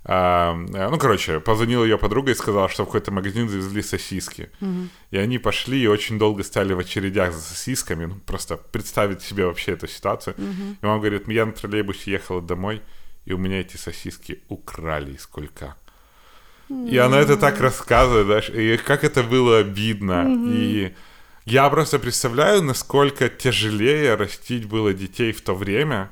[0.03, 4.49] а, э, ну, короче, позвонила ее подруга и сказала, что в какой-то магазин завезли сосиски.
[5.11, 8.05] И они пошли и очень долго стояли в очередях за сосисками.
[8.05, 10.35] Ну, просто представить себе вообще эту ситуацию.
[10.81, 12.81] И мама говорит, я на троллейбусе ехала домой,
[13.25, 15.75] и у меня эти сосиски украли из кулька.
[16.69, 20.27] И она это так рассказывает, знаешь, и как это было обидно.
[20.47, 20.93] И
[21.46, 26.10] я просто представляю, насколько тяжелее растить было детей в то время,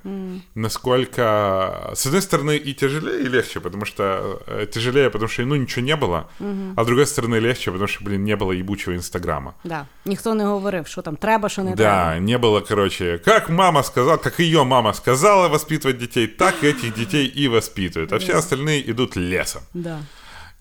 [0.54, 5.56] насколько, с одной стороны, и тяжелее, и легче, потому что э, тяжелее, потому что, ну,
[5.56, 6.28] ничего не было,
[6.76, 9.54] а с другой стороны, легче, потому что, блин, не было ебучего Инстаграма.
[9.64, 9.86] Да.
[10.04, 12.20] Ніхто не говорив, що там треба, що не Да, треба.
[12.20, 17.26] не было, короче, как мама сказала, как ее мама сказала воспитывать детей, так этих детей
[17.26, 19.62] и воспитывают, а все остальные идут лесом.
[19.74, 19.98] Да.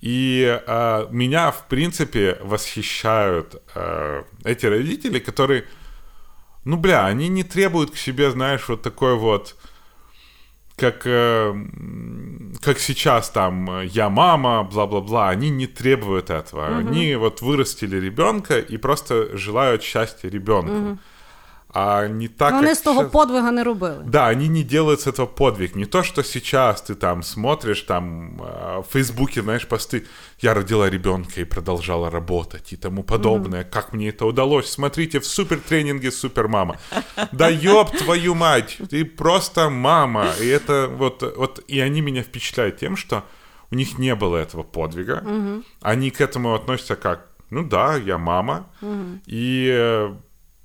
[0.01, 5.65] И э, меня, в принципе, восхищают э, эти родители, которые,
[6.65, 9.55] ну, бля, они не требуют к себе, знаешь, вот такой вот,
[10.75, 11.53] как, э,
[12.61, 16.77] как сейчас там э, я мама, бла-бла-бла, они не требуют этого.
[16.77, 20.99] Они вот вырастили ребенка и просто желают счастья ребенку.
[21.73, 24.03] А не так, Вони как з того подвига не робили.
[24.05, 25.75] да, они не делают с этого подвиг.
[25.75, 30.03] Не то, что сейчас ты там смотришь, там э, в Фейсбуке, знаешь, посты
[30.41, 33.63] «Я родила ребенка и продолжала работать» и тому подобное.
[33.63, 34.71] Как мне это удалось?
[34.71, 36.75] Смотрите, в супертренинге супермама.
[37.31, 38.77] Да ёб твою мать!
[38.89, 40.25] Ты просто мама.
[40.41, 41.63] И это вот, вот...
[41.71, 43.23] И они меня впечатляют тем, что
[43.71, 45.23] у них не было этого подвига.
[45.81, 47.19] Они к этому относятся как
[47.49, 48.65] «Ну да, я мама».
[49.27, 49.69] И...
[49.73, 50.13] э,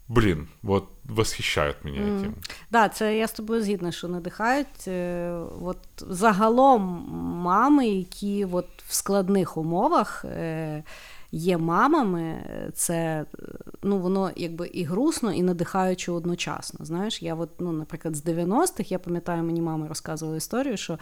[0.09, 2.35] Блин, вот восхищают меня этим.
[2.71, 4.89] Да, це я з тобою згідна, що надихають.
[4.89, 5.31] Е,
[5.63, 6.83] от загалом
[7.43, 10.83] мами, які от в складних умовах е,
[11.33, 12.35] є мамами,
[12.75, 13.25] це
[13.83, 16.85] ну, воно якби і грустно, і надихаюче одночасно.
[16.85, 20.99] Знаєш, я от, ну, наприклад, з 90-х, я пам'ятаю, мені мама розказувала історію, що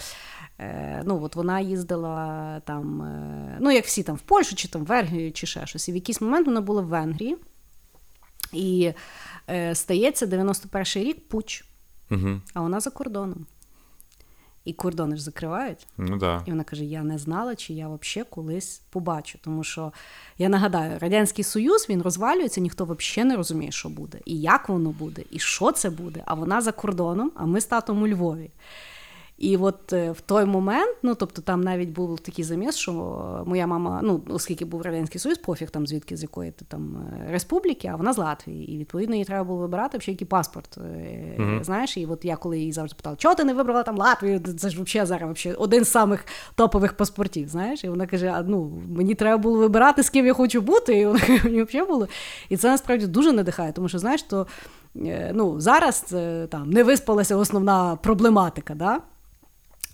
[0.58, 4.82] е, ну, от вона їздила там, е, ну, як всі там в Польщу, чи там
[4.82, 5.88] в Венгрію, чи ще щось.
[5.88, 7.36] І в якийсь момент вона була в Венгрії.
[8.52, 8.92] І
[9.74, 11.64] стається 91-й рік пуч,
[12.10, 12.40] угу.
[12.54, 13.46] а вона за кордоном.
[14.64, 15.86] І кордони ж закривають.
[15.98, 16.42] Ну да.
[16.46, 19.38] І вона каже: Я не знала, чи я взагалі колись побачу.
[19.42, 19.92] Тому що
[20.38, 24.90] я нагадаю, Радянський Союз він розвалюється, ніхто взагалі не розуміє, що буде, і як воно
[24.90, 26.22] буде, і що це буде.
[26.26, 28.50] А вона за кордоном, а ми з татом у Львові.
[29.38, 32.92] І от е, в той момент, ну тобто там навіть був такий заміс, що
[33.46, 37.30] моя мама, ну оскільки був Радянський Союз, пофіг там звідки з якої ти там е,
[37.32, 38.72] республіки, а вона з Латвії.
[38.72, 40.78] І відповідно їй треба було вибирати взагалі який паспорт.
[40.78, 44.40] е, Знаєш, і от я коли її завжди питала, чого ти не вибрала там Латвію?
[44.40, 46.24] Це ж взагалі зараз вообще один з самих
[46.54, 47.48] топових паспортів.
[47.48, 50.98] Знаєш, і вона каже: а ну мені треба було вибирати, з ким я хочу бути.
[50.98, 52.08] І вона каже, мені взагалі було.
[52.48, 54.46] І це насправді дуже надихає, тому що знаєш, то
[54.96, 56.14] е, ну зараз
[56.50, 58.74] там не виспалася основна проблематика.
[58.74, 59.00] Да?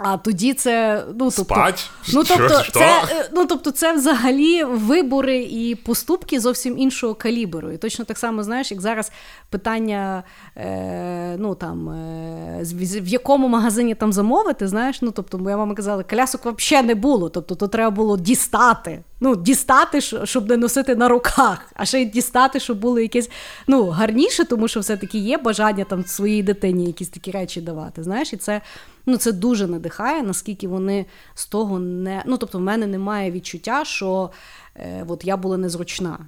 [0.03, 1.91] А тоді це ну тобто, Спать?
[2.15, 2.73] ну тобто, Що?
[2.73, 7.71] це е, ну тобто, це взагалі вибори і поступки зовсім іншого калібру.
[7.73, 9.13] І точно так само знаєш, як зараз
[9.51, 10.23] питання,
[10.57, 12.63] е, ну там е,
[13.01, 17.29] в якому магазині там замовити, знаєш, ну тобто, моя мама казала, колясок взагалі не було.
[17.29, 19.03] Тобто, то треба було дістати.
[19.23, 23.31] Ну, дістати, щоб не носити на руках, а ще й дістати, щоб було якесь
[23.67, 28.03] ну, гарніше, тому що все-таки є бажання там своїй дитині якісь такі речі давати.
[28.03, 28.61] Знаєш, і це,
[29.06, 32.24] ну, це дуже надихає, наскільки вони з того не.
[32.26, 34.32] Ну, тобто, в мене немає відчуття, що
[34.76, 36.20] е, от я була незручна.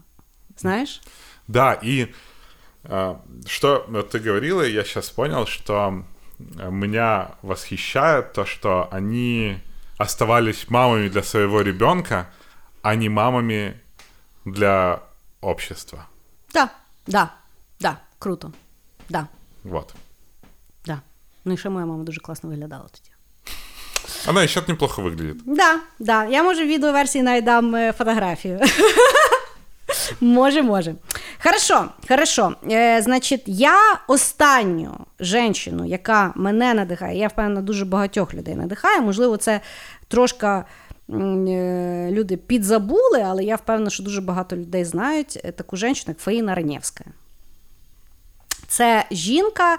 [0.57, 1.01] Знаєш?
[1.47, 2.07] Да, и
[2.83, 6.03] э, что вот ты говорила, я сейчас понял, что
[6.39, 9.59] э, меня восхищает то, что они
[9.97, 12.25] оставались мамами для своего ребенка,
[12.81, 13.73] а не мамами
[14.45, 14.99] для
[15.41, 16.05] общества.
[16.51, 16.69] Так,
[17.07, 17.29] да,
[17.79, 18.51] да, круто.
[19.09, 19.27] Да,
[19.63, 19.93] Вот.
[21.44, 23.10] Ну і ще моя мама дуже класно виглядала тоді.
[24.28, 25.36] Она сейчас неплохо выглядит.
[25.46, 26.24] Да, да.
[26.24, 28.60] Я може в відеоверсії навіть дам е, фотографію.
[30.20, 30.94] Може, може.
[31.42, 32.54] Хорошо, хорошо.
[32.70, 33.76] Е, значить, я
[34.08, 39.00] останню жінку, яка мене надихає, я впевнена, дуже багатьох людей надихає.
[39.00, 39.60] Можливо, це
[40.08, 40.64] трошки е,
[42.10, 46.54] люди підзабули, але я впевнена, що дуже багато людей знають е, таку жінку, як Фаїна
[46.54, 47.04] Ранєвська.
[48.72, 49.78] Це жінка,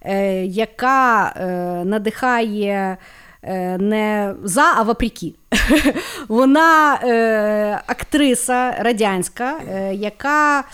[0.00, 1.46] е, яка е,
[1.84, 2.96] надихає
[3.42, 5.34] е, не за, а вопреки.
[6.28, 10.64] Вона е, актриса радянська, е, яка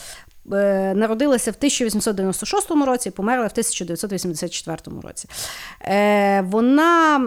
[0.53, 5.29] е, народилася в 1896 році, померла в 1984 році.
[5.83, 7.19] Е, вона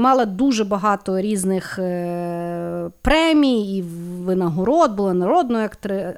[0.00, 3.82] мала дуже багато різних е, премій і
[4.24, 6.14] винагород, була народною актри,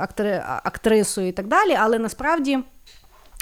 [0.00, 2.58] актри, актрисою і так далі, але насправді.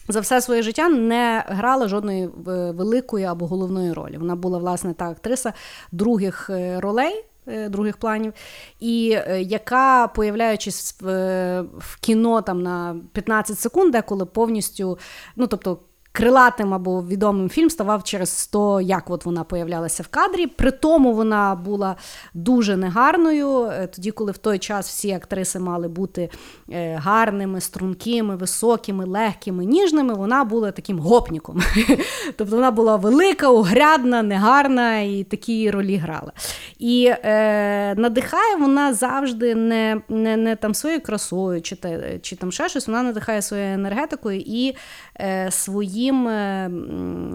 [0.08, 2.28] За все своє життя не грала жодної е,
[2.70, 4.16] великої або головної ролі.
[4.18, 5.52] Вона була, власне, та актриса
[5.92, 8.32] других е, ролей, е, других планів,
[8.80, 9.04] і
[9.40, 11.06] яка, появляючись в,
[11.62, 14.98] в кіно там на 15 секунд, деколи повністю,
[15.36, 15.78] ну тобто.
[16.12, 20.46] Крилатим або відомим фільм ставав через то, як от вона появлялася в кадрі.
[20.46, 21.96] При тому вона була
[22.34, 23.64] дуже негарною.
[23.64, 26.30] Е, Тоді, коли в той час всі актриси мали бути
[26.70, 31.62] е, гарними, стрункими, високими, легкими, ніжними, вона була таким гопніком.
[32.36, 36.32] Тобто вона була велика, огрядна, негарна і такі ролі грала.
[36.78, 42.52] І е, надихає вона завжди не, не, не там своєю красою чи, те, чи там
[42.52, 44.76] ще щось, вона надихає своєю енергетикою і
[45.50, 46.70] своїм е,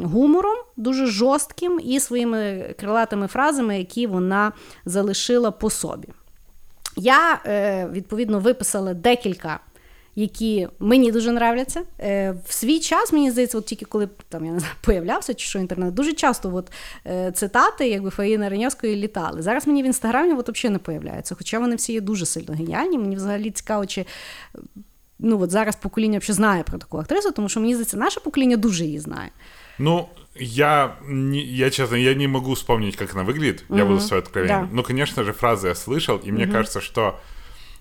[0.04, 4.52] гумором, дуже жорстким, і своїми крилатими фразами, які вона
[4.86, 6.08] залишила по собі.
[6.96, 9.60] Я, е, відповідно, виписала декілька.
[10.18, 11.82] Які мені дуже нравляться.
[12.00, 15.48] Е, в свій час, мені здається, от тільки коли там я не знаю, появлявся чи
[15.48, 16.72] що інтернет, дуже часто от,
[17.08, 19.42] е, цитати, якби Фаїни Ренявської літали.
[19.42, 22.98] Зараз мені в інстаграмі от, взагалі не появляються, хоча вони всі є дуже сильно геніальні.
[22.98, 24.06] Мені взагалі цікаво, чи
[25.25, 28.57] ну, от зараз покоління взагалі знає про таку актрису, тому що мені здається, наше покоління
[28.57, 29.31] дуже її знає.
[29.79, 33.65] Ну, я, не, я честно, я не могу вспомнить, как она выглядит.
[33.69, 34.61] Я буду своей откровенен.
[34.61, 34.69] Да.
[34.73, 37.19] Ну, конечно же, фразы я слышал, и мне кажется, что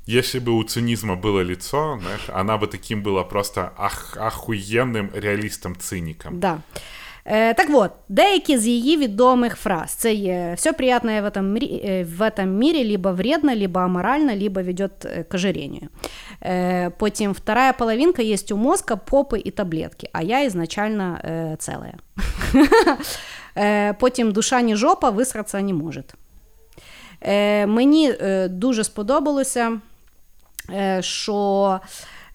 [0.06, 6.40] если бы у цинизма было лицо, знаешь, она бы таким была просто ах, охуенным реалистом-циником.
[6.40, 6.62] Да.
[7.26, 9.92] Е, так от, деякі з її відомих фраз.
[9.92, 14.36] Це є «все приятное в этом, мире, э, в этом мире либо вредно, либо аморально,
[14.36, 15.90] либо ведет э, к ожирению.
[16.44, 21.94] Е, потім вторая половинка есть у мозга, попы и таблетки, а я изначально е, целая.
[23.58, 26.04] Е, потім душа ні жопа, висратися не може.
[27.22, 29.80] Е, мені е, дуже сподобалося,
[30.70, 31.80] е, що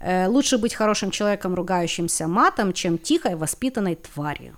[0.00, 4.56] е, лучше быть хорошим человеком, ругающимся матом, чем тихой, воспитанной тварью.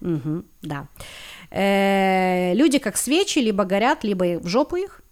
[0.00, 0.86] Мгм, да.
[1.52, 5.02] Е, люди як свічі, либо горять, либо в жопу їх.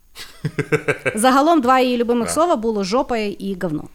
[1.14, 3.88] Загалом два її любимих слова було жопа і говно.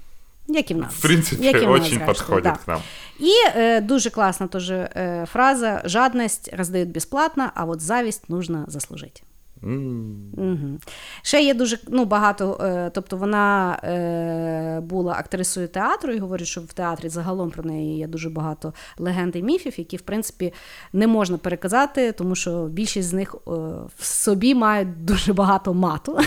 [0.48, 0.94] Як і в нас.
[0.94, 2.52] В принципе, Як і в нас, очень зрештою, подходит да.
[2.52, 2.82] к нам.
[3.20, 9.22] І е, дуже класна теж е, фраза: жадність роздають безплатно, а от завість нужно заслужити.
[9.65, 10.79] Угу.
[11.23, 16.61] Ще є дуже ну, багато, е, тобто вона е, була актрисою театру, і говорять, що
[16.61, 20.53] в театрі загалом про неї є дуже багато легенд і міфів, які, в принципі,
[20.93, 23.51] не можна переказати, тому що більшість з них е,
[23.99, 26.19] в собі мають дуже багато мату.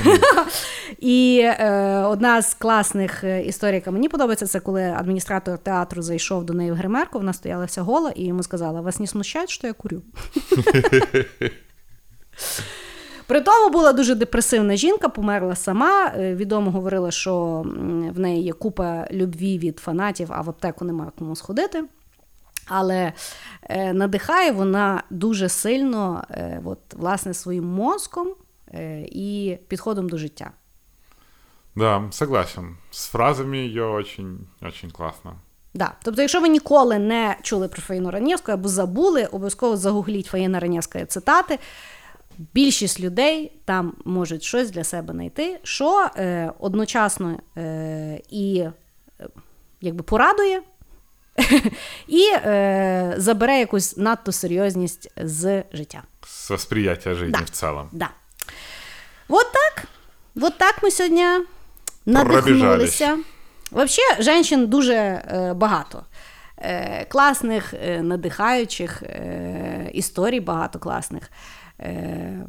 [0.99, 6.43] І е, одна з класних е, історій, яка мені подобається, це коли адміністратор театру зайшов
[6.43, 9.67] до неї в гримерку, вона стояла вся гола, і йому сказала: Вас не смущає, що
[9.67, 10.01] я курю?
[13.27, 16.11] При тому була дуже депресивна жінка, померла сама.
[16.17, 17.65] Е, Відомо говорила, що
[18.15, 21.83] в неї є купа любві від фанатів, а в аптеку немає кому сходити.
[22.67, 23.13] Але
[23.63, 28.27] е, надихає вона дуже сильно, е, от, власне, своїм мозком
[28.73, 30.51] е, і підходом до життя.
[31.75, 32.77] Да, согласен.
[32.91, 35.35] С фразами ее очень, очень классно.
[35.73, 35.91] Да.
[36.03, 41.05] Тобто, якщо ви ніколи не чули про Фаїну Ранєвську або забули, обов'язково загугліть Фаїна Ранєвська
[41.05, 41.59] цитати.
[42.53, 48.71] Більшість людей там можуть щось для себе знайти, що е, одночасно е, і е,
[49.81, 50.61] якби порадує,
[52.07, 56.03] і е, забере якусь надто серйозність з життя.
[56.25, 57.45] С восприятия жизни Да.
[57.45, 57.89] в целом.
[57.91, 58.09] Да.
[59.27, 59.83] Вот так.
[60.35, 61.25] Вот так ми сьогодні
[62.05, 63.17] надихнулися.
[63.71, 66.03] Взагалі, жінок дуже е, багато.
[66.57, 71.31] Е, класних, е, надихаючих е, історій багато класних.
[71.79, 72.45] Е,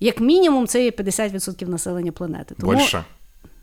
[0.00, 2.54] як мінімум, це є 50% населення планети.
[2.54, 2.72] Тому...
[2.72, 3.04] Больше.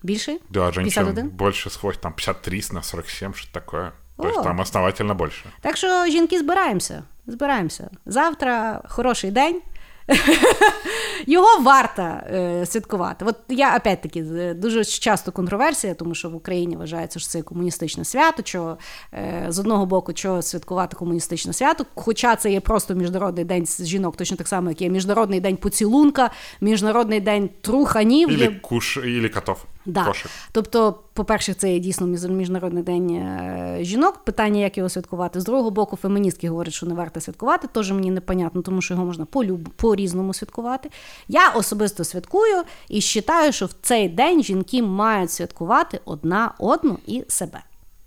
[0.02, 0.38] Більше?
[0.50, 1.28] Да, женщин 51?
[1.36, 3.92] больше сходит, там 53 на 47, що такое.
[4.16, 5.44] Тобто там основательно більше.
[5.60, 7.02] Так що жінки збираємося.
[7.26, 7.90] Збираємося.
[8.06, 9.62] Завтра хороший день.
[11.26, 13.24] Його варто е, святкувати.
[13.24, 14.22] От я опять-таки
[14.54, 18.42] дуже часто контроверсія, тому що в Україні вважається, що це комуністичне свято.
[18.44, 18.78] Що
[19.14, 24.16] е, з одного боку, що святкувати комуністичне свято, хоча це є просто міжнародний день жінок,
[24.16, 26.30] точно так само, як є міжнародний день поцілунка,
[26.60, 28.30] міжнародний день труханів.
[28.30, 29.64] Ілі куш, ілі котов.
[29.86, 30.12] Да.
[30.52, 34.24] Тобто, по-перше, це є дійсно міжнародний день е, жінок.
[34.24, 35.40] Питання, як його святкувати.
[35.40, 37.68] З другого боку, феміністки говорять, що не варто святкувати.
[37.68, 40.90] Теж мені непонятно, тому що його можна по-люб- по-різному святкувати.
[41.28, 47.24] Я особисто святкую і вважаю, що в цей день жінки мають святкувати одна одну і
[47.28, 47.62] себе.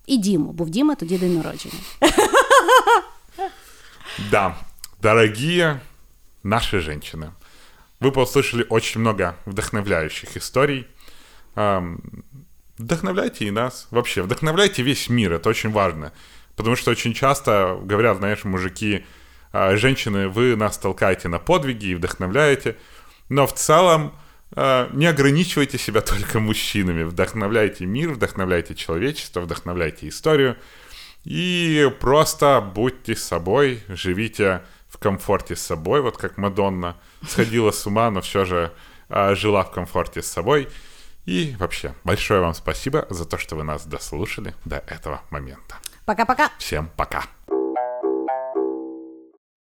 [0.05, 1.75] І Діму, бо в Діми тоді день народження.
[4.31, 4.57] Да,
[5.01, 5.79] дорогие
[6.43, 7.31] наши женщины,
[7.99, 10.87] вы послушали очень много вдохновляющих историй.
[11.55, 13.87] Вдохновляйте и нас.
[13.91, 16.13] Вообще, вдохновляйте весь мир, это очень важно.
[16.55, 19.05] Потому что очень часто говорят, знаешь, мужики,
[19.51, 22.77] а, женщины, вы нас толкаете на подвиги и вдохновляете.
[23.27, 24.13] Но в целом
[24.55, 27.03] а, не ограничивайте себя только мужчинами.
[27.03, 30.55] Вдохновляйте мир, вдохновляйте человечество, вдохновляйте историю.
[31.25, 36.95] И просто будьте собой, живите в комфорте с собой, вот как Мадонна
[37.27, 38.71] сходила с ума, но все же
[39.09, 40.69] а, жила в комфорте с собой.
[41.25, 45.75] И вообще, большое вам спасибо за то, что вы нас дослушали до этого момента.
[46.05, 46.49] Пока-пока.
[46.57, 47.23] Всем пока.